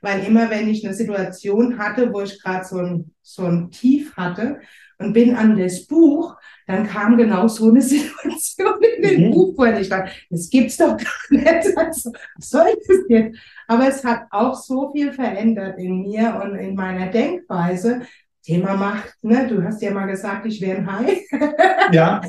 [0.01, 4.18] weil immer wenn ich eine Situation hatte, wo ich gerade so ein, so ein Tief
[4.18, 4.59] hatte
[4.97, 9.32] und bin an das Buch, dann kam genau so eine Situation in dem mhm.
[9.32, 11.78] Buch, wo ich dachte, das gibt's doch gar nicht.
[11.78, 13.38] Also, was soll das jetzt?
[13.68, 18.01] Aber es hat auch so viel verändert in mir und in meiner Denkweise,
[18.47, 19.45] Thema Macht, ne?
[19.49, 21.21] Du hast ja mal gesagt, ich wäre ein Hai.
[21.91, 22.21] Ja.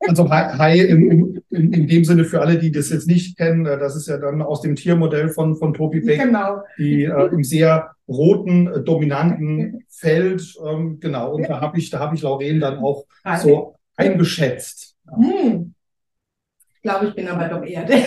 [0.00, 3.78] Also Hai im, im, in dem Sinne für alle, die das jetzt nicht kennen, äh,
[3.78, 6.62] das ist ja dann aus dem Tiermodell von, von Tobi Beck, genau.
[6.76, 12.00] die äh, im sehr roten, äh, dominanten Feld, ähm, genau, und da habe ich, da
[12.00, 13.36] habe ich Lauren dann auch Hai.
[13.38, 14.96] so eingeschätzt.
[15.06, 15.16] Ja.
[15.16, 15.74] Hm.
[16.74, 18.06] Ich glaube, ich bin aber doch eher der.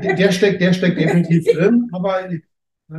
[0.00, 2.28] der, der steckt, der steckt definitiv drin, aber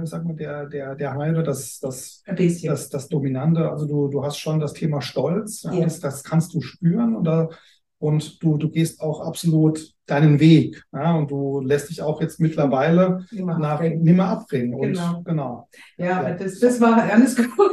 [0.03, 3.69] sag mal, der, der, der Heile, das, das, das, das Dominante.
[3.69, 5.79] Also du, du hast schon das Thema Stolz, ja.
[5.79, 7.49] Das, das kannst du spüren oder,
[7.99, 10.83] und du, du gehst auch absolut deinen Weg.
[10.93, 14.79] Ja, und du lässt dich auch jetzt mittlerweile nimmer nach nimmer abbringen.
[14.79, 15.17] Genau.
[15.17, 15.69] Und, genau.
[15.97, 17.71] Ja, ja, Das, das war alles gut.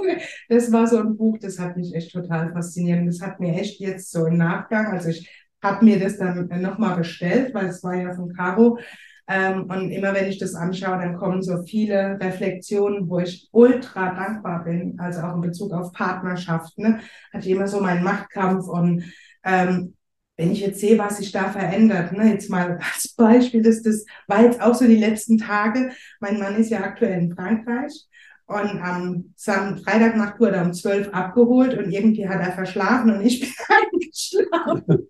[0.48, 3.06] Das war so ein Buch, das hat mich echt total fasziniert.
[3.06, 5.28] Das hat mir echt jetzt so im Nachgang, also ich
[5.62, 8.78] habe mir das dann nochmal bestellt, weil es war ja von Caro.
[9.26, 14.14] Ähm, und immer wenn ich das anschaue, dann kommen so viele Reflexionen, wo ich ultra
[14.14, 16.76] dankbar bin, also auch in Bezug auf Partnerschaft.
[16.78, 17.00] Ne?
[17.32, 19.04] Hatte immer so meinen Machtkampf und
[19.44, 19.94] ähm,
[20.36, 24.04] wenn ich jetzt sehe, was sich da verändert, ne, jetzt mal als Beispiel, das, das
[24.26, 25.92] war jetzt auch so die letzten Tage.
[26.20, 27.92] Mein Mann ist ja aktuell in Frankreich
[28.46, 33.24] und am Sam Freitagnacht wurde er um zwölf abgeholt und irgendwie hat er verschlafen und
[33.24, 35.08] ich bin eingeschlafen.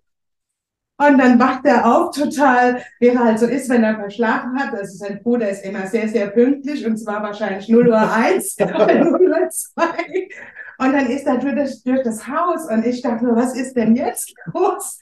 [0.97, 4.73] Und dann wacht er auf, total, wie er halt so ist, wenn er verschlafen hat.
[4.73, 9.03] Also sein Bruder ist immer sehr, sehr pünktlich und zwar wahrscheinlich 0 Uhr 1 oder
[9.03, 9.83] 0 Uhr 2.
[10.77, 13.75] Und dann ist er durch das, durch das Haus und ich dachte nur, was ist
[13.75, 14.99] denn jetzt los?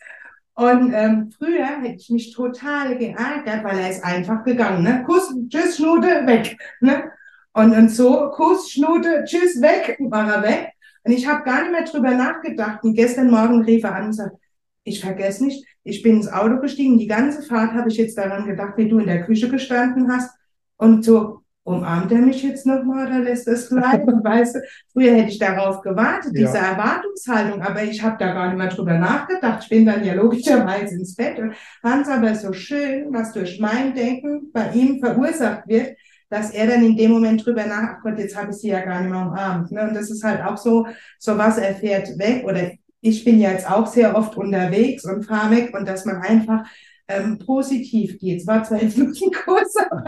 [0.56, 4.84] Und ähm, früher hätte ich mich total geärgert, weil er ist einfach gegangen.
[4.84, 5.04] Ne?
[5.06, 6.58] Kuss, tschüss, Schnute, weg.
[6.80, 7.12] Ne?
[7.54, 10.74] Und, und so, Kuss, Schnute, tschüss, weg, war er weg.
[11.04, 12.84] Und ich habe gar nicht mehr drüber nachgedacht.
[12.84, 14.38] Und gestern Morgen rief er an und sagte,
[14.84, 18.46] ich vergesse nicht, ich bin ins Auto gestiegen, die ganze Fahrt habe ich jetzt daran
[18.46, 20.32] gedacht, wie du in der Küche gestanden hast.
[20.78, 24.06] Und so, umarmt er mich jetzt nochmal oder lässt es bleiben?
[24.24, 24.60] weißt du,
[24.92, 26.72] früher hätte ich darauf gewartet, diese ja.
[26.72, 29.64] Erwartungshaltung, aber ich habe da gar nicht mehr drüber nachgedacht.
[29.64, 33.60] Ich bin dann ja logischerweise ins Bett und fand es aber so schön, was durch
[33.60, 35.98] mein Denken bei ihm verursacht wird,
[36.30, 38.82] dass er dann in dem Moment drüber nach, ach Gott, jetzt habe ich sie ja
[38.82, 39.72] gar nicht mehr umarmt.
[39.72, 39.84] Ne?
[39.88, 40.88] Und das ist halt auch so,
[41.20, 42.72] so was er fährt weg oder
[43.04, 46.66] ich bin ja jetzt auch sehr oft unterwegs und fahre weg und dass man einfach
[47.10, 48.42] ähm, positiv geht.
[48.42, 50.06] Es war zwar jetzt nur ein kurzer,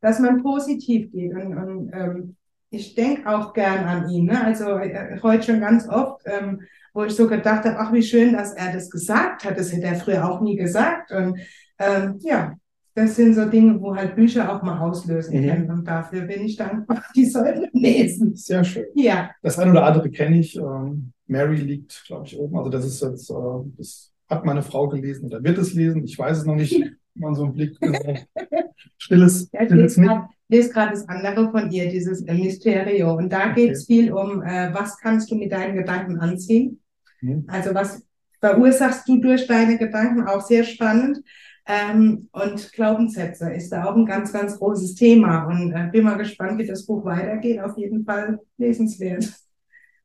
[0.00, 1.32] dass man positiv geht.
[1.32, 2.36] Und, und ähm,
[2.70, 4.26] ich denke auch gern an ihn.
[4.26, 4.44] Ne?
[4.44, 6.62] Also äh, heute schon ganz oft, ähm,
[6.92, 9.56] wo ich so gedacht habe, ach wie schön, dass er das gesagt hat.
[9.56, 11.12] Das hätte er früher auch nie gesagt.
[11.12, 11.38] Und
[11.78, 12.54] ähm, ja,
[12.96, 15.48] das sind so Dinge, wo halt Bücher auch mal auslösen mhm.
[15.48, 15.70] können.
[15.70, 17.04] Und dafür bin ich dankbar.
[17.14, 18.34] Die sollten lesen.
[18.34, 18.86] Sehr schön.
[18.96, 19.30] Ja.
[19.40, 20.56] Das eine oder andere kenne ich.
[20.56, 22.56] Ähm, Mary liegt, glaube ich, oben.
[22.56, 23.34] Also das ist jetzt, äh,
[23.76, 26.04] das hat meine Frau gelesen oder wird es lesen.
[26.04, 26.80] Ich weiß es noch nicht.
[27.14, 27.76] Man so einen Blick.
[28.50, 28.64] Äh,
[28.98, 30.10] stilles, ja, stilles nicht.
[30.48, 33.14] Ich lese gerade das andere von ihr, dieses äh, Mysterio.
[33.14, 36.80] Und da geht es viel um, äh, was kannst du mit deinen Gedanken anziehen?
[37.20, 37.44] Mhm.
[37.46, 38.02] Also was
[38.40, 40.26] verursachst du durch deine Gedanken?
[40.26, 41.22] Auch sehr spannend.
[41.66, 45.46] Ähm, und Glaubenssätze ist da auch ein ganz, ganz großes Thema.
[45.46, 47.60] Und äh, bin mal gespannt, wie das Buch weitergeht.
[47.60, 49.32] Auf jeden Fall lesenswert.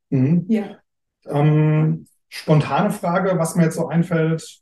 [0.10, 0.46] Mhm.
[0.48, 0.78] Ja.
[1.30, 4.62] Ähm, spontane Frage, was mir jetzt so einfällt.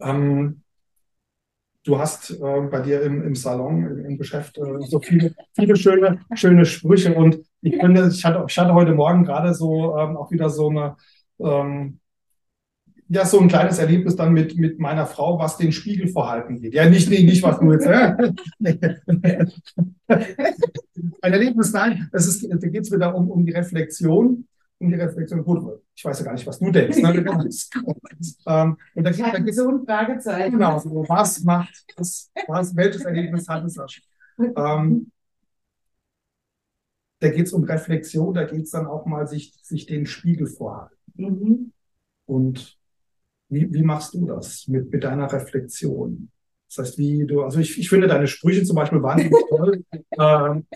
[0.00, 0.62] Ähm,
[1.84, 5.76] du hast äh, bei dir im, im Salon, im, im Geschäft, äh, so viele, viele
[5.76, 7.14] schöne, schöne Sprüche.
[7.14, 10.68] Und ich finde, ich hatte, ich hatte heute Morgen gerade so ähm, auch wieder so
[10.68, 10.96] eine,
[11.40, 12.00] ähm,
[13.08, 16.74] ja, so ein kleines Erlebnis dann mit, mit meiner Frau, was den Spiegelverhalten geht.
[16.74, 17.86] Ja, nicht, nicht, nicht was du jetzt.
[17.86, 18.32] Äh,
[21.20, 24.46] ein Erlebnis, nein, es ist, da geht es wieder um, um die Reflexion
[24.80, 25.44] um die Reflexion.
[25.44, 26.98] Gut, ich weiß ja gar nicht, was du denkst.
[26.98, 27.14] Ne?
[28.46, 30.52] ähm, und da, da gibt so ein Fragezeichen.
[30.52, 33.78] Genau, so, was macht das, was, welches Ergebnis hat es
[34.38, 35.12] ähm,
[37.20, 40.46] Da geht es um Reflexion, da geht es dann auch mal, sich, sich den Spiegel
[40.46, 40.96] vorhalten.
[41.14, 41.72] Mhm.
[42.24, 42.78] Und
[43.50, 46.30] wie, wie machst du das mit, mit deiner Reflexion?
[46.68, 49.84] Das heißt, wie du, also ich, ich finde deine Sprüche zum Beispiel wahnsinnig toll.
[50.18, 50.66] ähm,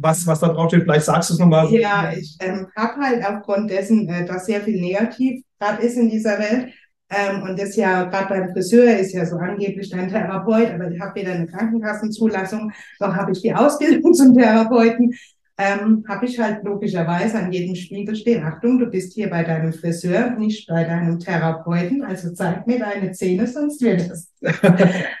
[0.00, 0.82] was, was da drauf steht.
[0.82, 1.70] Vielleicht sagst du es nochmal.
[1.70, 6.10] Ja, ich ähm, habe halt aufgrund dessen, äh, dass sehr viel negativ gerade ist in
[6.10, 6.72] dieser Welt.
[7.08, 11.00] Ähm, und das ja gerade beim Friseur ist ja so angeblich dein Therapeut, aber ich
[11.00, 15.14] habe weder eine Krankenkassenzulassung noch habe ich die Ausbildung zum Therapeuten.
[15.58, 19.72] Ähm, habe ich halt logischerweise an jedem Spiegel stehen, Achtung, du bist hier bei deinem
[19.72, 24.30] Friseur, nicht bei deinem Therapeuten, also zeig mir deine Zähne, sonst wird es.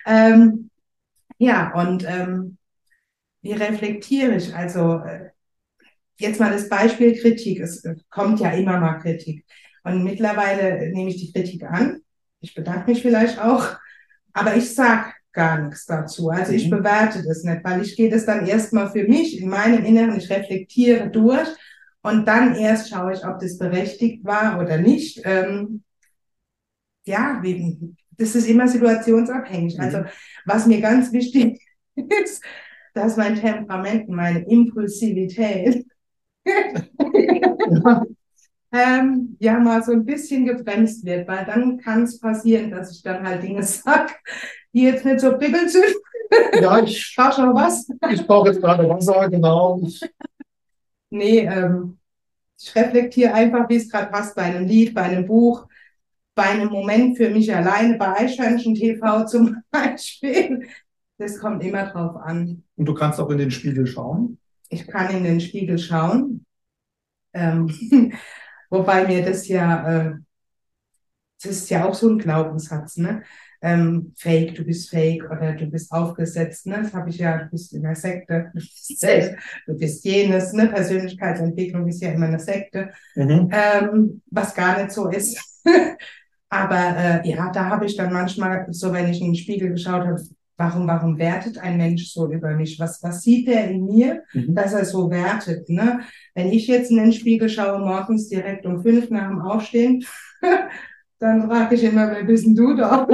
[0.06, 0.68] ähm,
[1.38, 2.58] ja, und ähm,
[3.46, 4.54] wie reflektiere ich?
[4.54, 5.30] Also äh,
[6.16, 7.60] jetzt mal das Beispiel Kritik.
[7.60, 9.44] Es äh, kommt ja immer mal Kritik.
[9.84, 12.00] Und mittlerweile nehme ich die Kritik an.
[12.40, 13.76] Ich bedanke mich vielleicht auch.
[14.32, 16.30] Aber ich sag gar nichts dazu.
[16.30, 16.78] Also ich mhm.
[16.78, 20.30] bewerte das nicht, weil ich gehe das dann erstmal für mich in meinem Inneren, ich
[20.30, 21.48] reflektiere durch
[22.02, 25.20] und dann erst schaue ich, ob das berechtigt war oder nicht.
[25.24, 25.82] Ähm,
[27.04, 27.40] ja,
[28.18, 29.78] das ist immer situationsabhängig.
[29.78, 30.06] Also mhm.
[30.46, 31.60] was mir ganz wichtig
[31.94, 32.42] ist,
[32.96, 35.84] dass mein Temperament, meine Impulsivität
[38.72, 43.02] ähm, ja mal so ein bisschen gebremst wird, weil dann kann es passieren, dass ich
[43.02, 44.12] dann halt Dinge sage,
[44.72, 45.94] die jetzt nicht so prickelnd sind.
[46.60, 47.86] Ja, ich brauche schon was.
[48.10, 49.82] Ich brauche jetzt gerade Wasser, genau.
[51.10, 51.98] Nee, ähm,
[52.58, 55.66] ich reflektiere einfach, wie es gerade passt bei einem Lied, bei einem Buch,
[56.34, 60.66] bei einem Moment für mich alleine, bei Eichhörnchen TV zum Beispiel.
[61.18, 62.62] Das kommt immer drauf an.
[62.76, 64.38] Und du kannst auch in den Spiegel schauen?
[64.68, 66.44] Ich kann in den Spiegel schauen.
[67.32, 67.70] Ähm,
[68.70, 70.14] wobei mir das ja, äh,
[71.42, 73.22] das ist ja auch so ein Glaubenssatz, ne?
[73.62, 76.82] Ähm, fake, du bist fake oder du bist aufgesetzt, ne?
[76.82, 79.36] Das habe ich ja, du bist in der Sekte, du bist,
[79.66, 80.68] du bist jenes, ne?
[80.68, 83.50] Persönlichkeitsentwicklung ist ja immer eine Sekte, mhm.
[83.52, 85.38] ähm, was gar nicht so ist.
[86.48, 90.06] Aber äh, ja, da habe ich dann manchmal, so wenn ich in den Spiegel geschaut
[90.06, 90.22] habe,
[90.56, 92.78] warum, warum wertet ein Mensch so über mich?
[92.78, 94.54] Was, was sieht er in mir, mhm.
[94.54, 95.68] dass er so wertet?
[95.68, 96.00] Ne?
[96.34, 100.04] Wenn ich jetzt in den Spiegel schaue, morgens direkt um fünf nach dem Aufstehen,
[101.18, 103.06] dann frage ich immer, wer bist denn du da?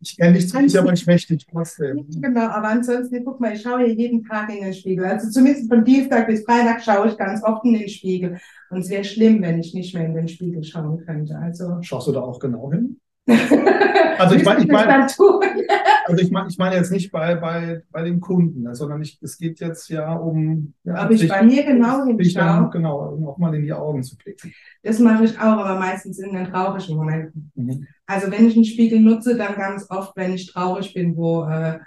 [0.00, 2.06] Ich kenne dich zwar nicht, aber ich möchte dich trotzdem.
[2.20, 5.06] Genau, aber ansonsten, guck mal, ich schaue hier jeden Tag in den Spiegel.
[5.06, 8.38] Also zumindest von Dienstag bis Freitag schaue ich ganz oft in den Spiegel.
[8.70, 11.38] Und es wäre schlimm, wenn ich nicht mehr in den Spiegel schauen könnte.
[11.38, 13.00] Also Schaust du da auch genau hin?
[13.26, 15.06] Also ich meine, ich meine,
[16.06, 19.18] also ich meine, ich meine jetzt nicht bei, bei, bei den Kunden, ne, sondern ich,
[19.22, 20.74] es geht jetzt ja um.
[20.84, 22.68] Ja, Ob ich bei mir genau hinschaue.
[22.70, 24.52] Genau, um auch mal in die Augen zu blicken.
[24.82, 27.50] Das mache ich auch, aber meistens in den traurigen Momenten.
[27.54, 27.86] Mhm.
[28.06, 31.78] Also wenn ich einen Spiegel nutze, dann ganz oft, wenn ich traurig bin, wo äh,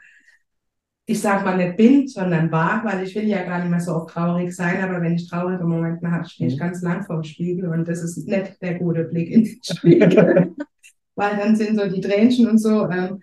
[1.06, 3.94] ich sag mal nicht bin, sondern war, weil ich will ja gar nicht mehr so
[3.94, 6.60] oft traurig sein, aber wenn ich traurige Momente habe, stehe ich mhm.
[6.60, 10.56] ganz lang vor dem Spiegel und das ist nicht der gute Blick in den Spiegel.
[11.18, 12.90] weil dann sind so die Tränchen und so.
[12.90, 13.22] Ähm,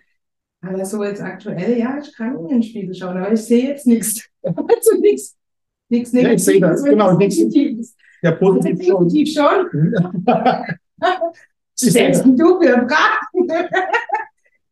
[0.61, 3.87] aber so jetzt aktuell, ja, ich kann in den Spiegel schauen, aber ich sehe jetzt
[3.87, 4.23] nichts.
[4.43, 5.35] Also nichts.
[5.89, 6.45] Nichts Negatives.
[6.45, 7.95] Ja, ich sehe das, genau, nichts Positives.
[8.21, 8.97] Ja, positiv schon.
[8.97, 9.69] Positiv schon.
[11.75, 13.67] Stellst du für Braten?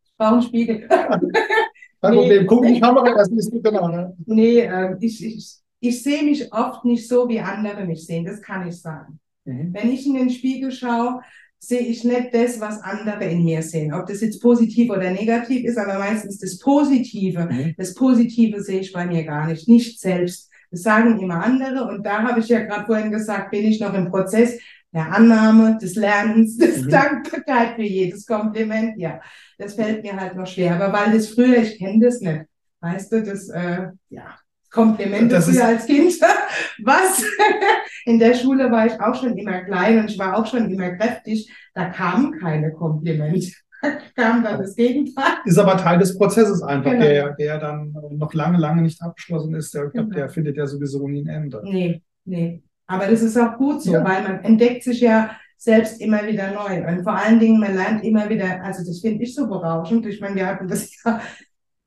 [0.03, 0.87] Ich brauche einen Spiegel.
[2.01, 2.17] Kein nee.
[2.17, 3.87] Problem, guck in die Kamera, das ist nicht genau.
[3.87, 4.15] Ne?
[4.25, 8.41] Nee, äh, ich, ich, ich sehe mich oft nicht so, wie andere mich sehen, das
[8.41, 9.19] kann ich sagen.
[9.45, 9.73] Mhm.
[9.73, 11.21] Wenn ich in den Spiegel schaue,
[11.65, 13.93] sehe ich nicht das, was andere in mir sehen.
[13.93, 17.45] Ob das jetzt positiv oder negativ ist, aber meistens das Positive.
[17.45, 17.73] Mhm.
[17.77, 20.49] Das Positive sehe ich bei mir gar nicht, nicht selbst.
[20.71, 21.85] Das sagen immer andere.
[21.85, 24.59] Und da habe ich ja gerade vorhin gesagt, bin ich noch im Prozess
[24.91, 26.89] der Annahme, des Lernens, des mhm.
[26.89, 28.99] Dankbarkeit für jedes Kompliment.
[28.99, 29.21] Ja,
[29.57, 30.75] das fällt mir halt noch schwer.
[30.75, 32.43] Aber weil das früher, ich kenne das nicht.
[32.81, 34.35] Weißt du, das, äh, ja,
[34.73, 36.13] Komplimente das früher als Kind.
[36.83, 37.23] Was?
[38.05, 40.89] In der Schule war ich auch schon immer klein und ich war auch schon immer
[40.95, 41.49] kräftig.
[41.73, 43.47] Da kamen keine Komplimente.
[43.83, 45.33] Da kam dann das Gegenteil.
[45.43, 47.03] Ist aber Teil des Prozesses einfach, genau.
[47.03, 49.73] der, der dann noch lange, lange nicht abgeschlossen ist.
[49.73, 50.09] Der, genau.
[50.09, 51.61] der findet ja sowieso nie ein Ende.
[51.65, 52.63] Nee, nee.
[52.87, 54.05] Aber das ist auch gut so, ja.
[54.05, 56.87] weil man entdeckt sich ja selbst immer wieder neu.
[56.87, 60.05] Und vor allen Dingen, man lernt immer wieder, also das finde ich so berauschend.
[60.05, 61.19] Ich meine, wir hatten das ja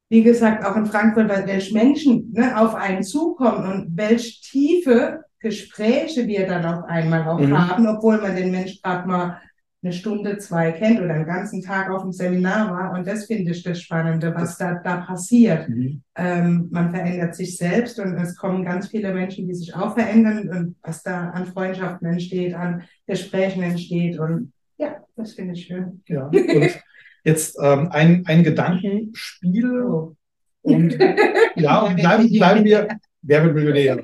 [0.08, 5.24] wie gesagt, auch in Frankfurt, weil welche Menschen ne, auf einen zukommen und welche tiefe
[5.40, 7.56] Gespräche wir dann auf einmal auch mhm.
[7.56, 9.40] haben, obwohl man den Mensch gerade mal
[9.82, 12.92] eine Stunde, zwei kennt oder einen ganzen Tag auf dem Seminar war.
[12.92, 15.68] Und das finde ich das Spannende, was da, da passiert.
[15.68, 16.02] Mhm.
[16.16, 20.48] Ähm, man verändert sich selbst und es kommen ganz viele Menschen, die sich auch verändern
[20.48, 24.18] und was da an Freundschaften entsteht, an Gesprächen entsteht.
[24.18, 26.02] Und ja, das finde ich schön.
[26.08, 26.34] Ja, und
[27.26, 30.14] jetzt ähm, ein, ein Gedankenspiel.
[30.62, 30.98] Und
[31.56, 32.88] ja, bleiben, bleiben wir.
[33.22, 33.98] Wer wird Millionär?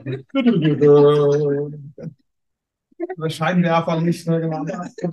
[3.28, 4.64] Scheinwerfer nicht, ne, genau.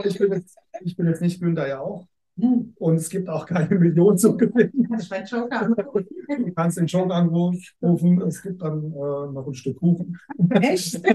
[0.03, 2.07] Ich bin, jetzt, ich bin jetzt nicht Günther ja auch.
[2.35, 4.71] Und es gibt auch keine Million zu gewinnen.
[4.73, 8.21] Du kannst den Joker anrufen.
[8.21, 10.17] Es gibt dann äh, noch ein Stück Kuchen.
[10.49, 11.01] Echt?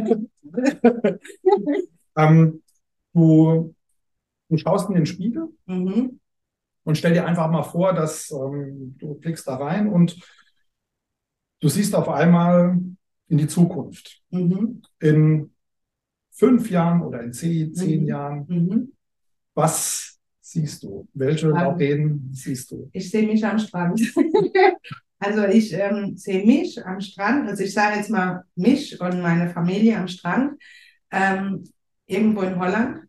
[2.16, 2.62] ähm,
[3.14, 3.74] du,
[4.48, 6.20] du schaust in den Spiegel mhm.
[6.84, 10.18] Und stell dir einfach mal vor, dass ähm, du klickst da rein und
[11.60, 12.78] du siehst auf einmal
[13.28, 14.22] in die Zukunft.
[14.30, 14.82] Mhm.
[15.00, 15.50] In
[16.30, 18.06] fünf Jahren oder in zehn, zehn mhm.
[18.06, 18.46] Jahren.
[18.48, 18.92] Mhm.
[19.54, 21.08] Was siehst du?
[21.14, 22.90] Welche Laureen siehst du?
[22.92, 24.00] Ich sehe mich am Strand.
[25.18, 27.48] also ich ähm, sehe mich am Strand.
[27.48, 30.60] Also ich sage jetzt mal mich und meine Familie am Strand.
[31.10, 31.64] Ähm,
[32.06, 33.03] irgendwo in Holland.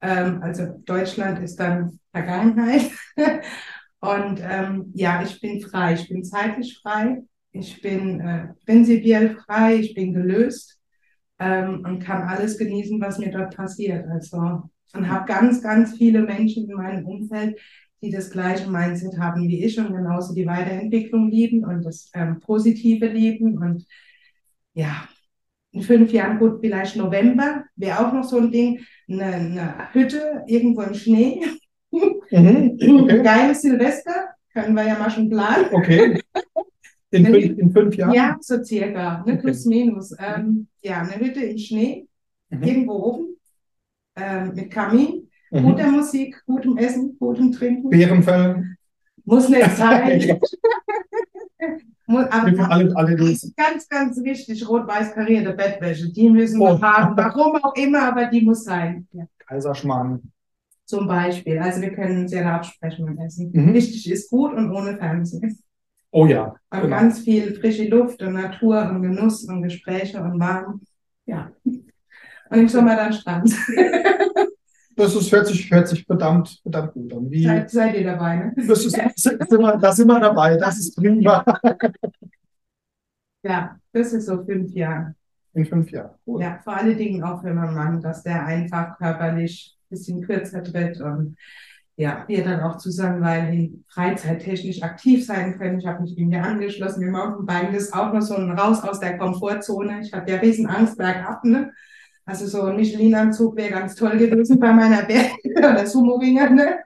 [0.00, 2.90] Ähm, also Deutschland ist dann Vergangenheit.
[4.00, 5.94] Und ähm, ja, ich bin frei.
[5.94, 7.22] Ich bin zeitlich frei.
[7.52, 9.76] Ich bin äh, prinzipiell frei.
[9.76, 10.78] Ich bin gelöst
[11.38, 14.06] ähm, und kann alles genießen, was mir dort passiert.
[14.08, 14.62] Also
[14.94, 17.58] und habe ganz, ganz viele Menschen in meinem Umfeld,
[18.02, 22.40] die das gleiche Mindset haben wie ich und genauso die Weiterentwicklung lieben und das ähm,
[22.40, 23.58] Positive lieben.
[23.58, 23.86] Und
[24.74, 25.08] ja,
[25.76, 30.42] in fünf Jahren, gut, vielleicht November, wäre auch noch so ein Ding, eine, eine Hütte
[30.46, 31.42] irgendwo im Schnee.
[31.90, 32.78] Mhm.
[32.80, 33.22] Okay.
[33.22, 35.66] Geiles Silvester, können wir ja mal schon planen.
[35.72, 36.20] Okay.
[37.10, 38.14] In, fünf, in fünf Jahren?
[38.14, 39.42] Ja, so circa, ne, okay.
[39.42, 40.14] plus minus.
[40.18, 42.08] Ähm, ja, eine Hütte im Schnee,
[42.50, 42.62] mhm.
[42.62, 43.36] irgendwo oben,
[44.16, 45.62] ähm, mit Kamin, mhm.
[45.62, 47.90] guter Musik, gutem Essen, gutem Trinken.
[47.90, 48.76] Bärenfällen.
[49.24, 50.40] Muss nicht sein.
[52.08, 53.16] Aber alle, alle
[53.56, 56.12] ganz, ganz wichtig, rot-weiß karierte Bettwäsche.
[56.12, 56.80] Die müssen wir oh.
[56.80, 57.16] haben.
[57.16, 59.08] Warum auch immer, aber die muss sein.
[59.12, 59.24] Ja.
[59.46, 60.22] Kaiserschmarrn.
[60.84, 61.58] Zum Beispiel.
[61.58, 63.50] Also wir können sehr laut sprechen beim Essen.
[63.52, 63.74] Mhm.
[63.74, 65.58] Wichtig ist gut und ohne Fernsehen.
[66.12, 66.54] Oh ja.
[66.70, 66.96] Und Genau.
[66.96, 70.80] ganz viel frische Luft und Natur und Genuss und Gespräche und warm.
[71.26, 71.50] Ja.
[71.64, 73.52] Und im Sommer dann Strand.
[74.96, 77.30] Das ist, hört, sich, hört sich verdammt, verdammt gut an.
[77.30, 78.54] Wie, Seid, seid ihr dabei, ne?
[78.66, 80.56] das ist, sind wir, da sind wir dabei.
[80.56, 81.44] Das ist prima.
[83.42, 85.14] Ja, das ist so fünf Jahre.
[85.54, 86.10] In fünf Jahren.
[86.26, 86.42] Cool.
[86.42, 90.64] Ja, vor allen Dingen auch für meinen Mann, dass der einfach körperlich ein bisschen kürzer
[90.64, 91.36] tritt und
[91.98, 95.78] ja, wir dann auch zusammen weiterhin freizeittechnisch aktiv sein können.
[95.78, 97.00] Ich habe mich ihm ja angeschlossen.
[97.00, 100.00] Wir Mountainbiken das ist auch noch so ein Raus aus der Komfortzone.
[100.00, 101.72] Ich habe ja riesen Angst bergab, ne?
[102.26, 106.78] Also so ein Michelin-Anzug wäre ganz toll gewesen bei meiner Berg oder Sumo-Ringer, ne?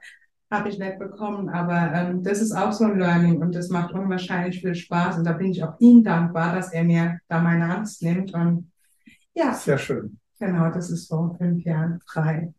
[0.51, 3.93] Habe ich nicht bekommen, aber ähm, das ist auch so ein Learning und das macht
[3.93, 7.73] unwahrscheinlich viel Spaß und da bin ich auch ihm dankbar, dass er mir da meine
[7.75, 8.69] Angst nimmt und
[9.33, 10.19] ja, Sehr schön.
[10.39, 12.53] genau, das ist vor fünf Jahren frei.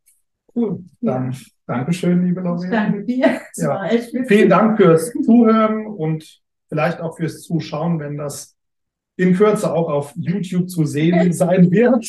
[0.55, 0.83] Cool.
[1.01, 2.71] Dann Dankeschön, liebe Ich Laurea.
[2.71, 3.41] danke dir.
[3.57, 3.69] Ja.
[3.69, 4.29] war echt witzig.
[4.29, 8.52] Vielen Dank fürs Zuhören und vielleicht auch fürs Zuschauen, wenn das
[9.23, 12.05] in Kürze auch auf YouTube zu sehen sein wird.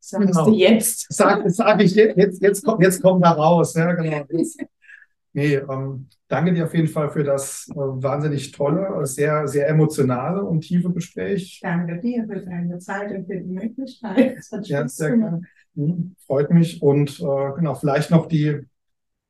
[0.00, 0.44] Sagst Genau.
[0.46, 1.06] du jetzt?
[1.10, 3.74] Sag, sag ich jetzt, jetzt, jetzt, kommt, jetzt kommt da raus.
[3.74, 4.24] Ja, genau.
[4.30, 4.60] Jetzt,
[5.32, 10.42] nee, ähm, danke dir auf jeden Fall für das äh, wahnsinnig tolle, sehr, sehr emotionale
[10.44, 11.58] und tiefe Gespräch.
[11.62, 14.36] Danke dir für deine Zeit und für die Möglichkeit.
[14.38, 15.40] Es hat Ja, sehr gerne.
[15.74, 18.60] Mhm, Freut mich und äh, genau, vielleicht noch die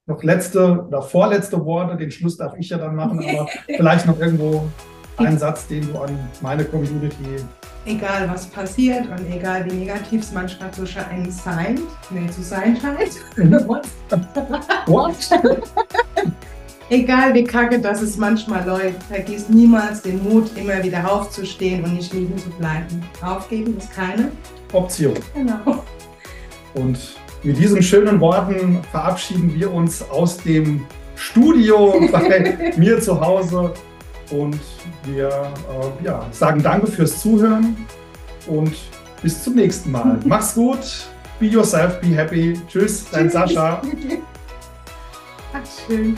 [0.06, 4.20] noch letzte oder vorletzte Worte, den Schluss darf ich ja dann machen, aber vielleicht noch
[4.20, 4.68] irgendwo
[5.16, 7.36] einen Satz, den du an meine Community
[7.86, 12.78] Egal was passiert und egal wie negativ es manchmal zu sein scheint, nee, zu sein
[12.80, 13.20] scheint.
[13.68, 13.86] What?
[14.86, 15.14] What?
[16.88, 21.94] egal wie kacke das es manchmal läuft, vergiss niemals den Mut, immer wieder aufzustehen und
[21.94, 23.02] nicht liegen zu bleiben.
[23.20, 24.30] Aufgeben ist keine.
[24.72, 25.14] Option.
[25.34, 25.84] Genau.
[26.72, 26.98] Und
[27.42, 30.86] mit diesen schönen Worten verabschieden wir uns aus dem
[31.16, 33.74] Studio bei mir zu Hause
[34.30, 34.60] und
[35.04, 37.76] wir äh, ja, sagen Danke fürs Zuhören
[38.46, 38.74] und
[39.22, 40.18] bis zum nächsten Mal.
[40.24, 41.06] Mach's gut,
[41.38, 42.58] be yourself, be happy.
[42.68, 43.80] Tschüss, dein Sascha.
[45.52, 46.16] Ach, schön.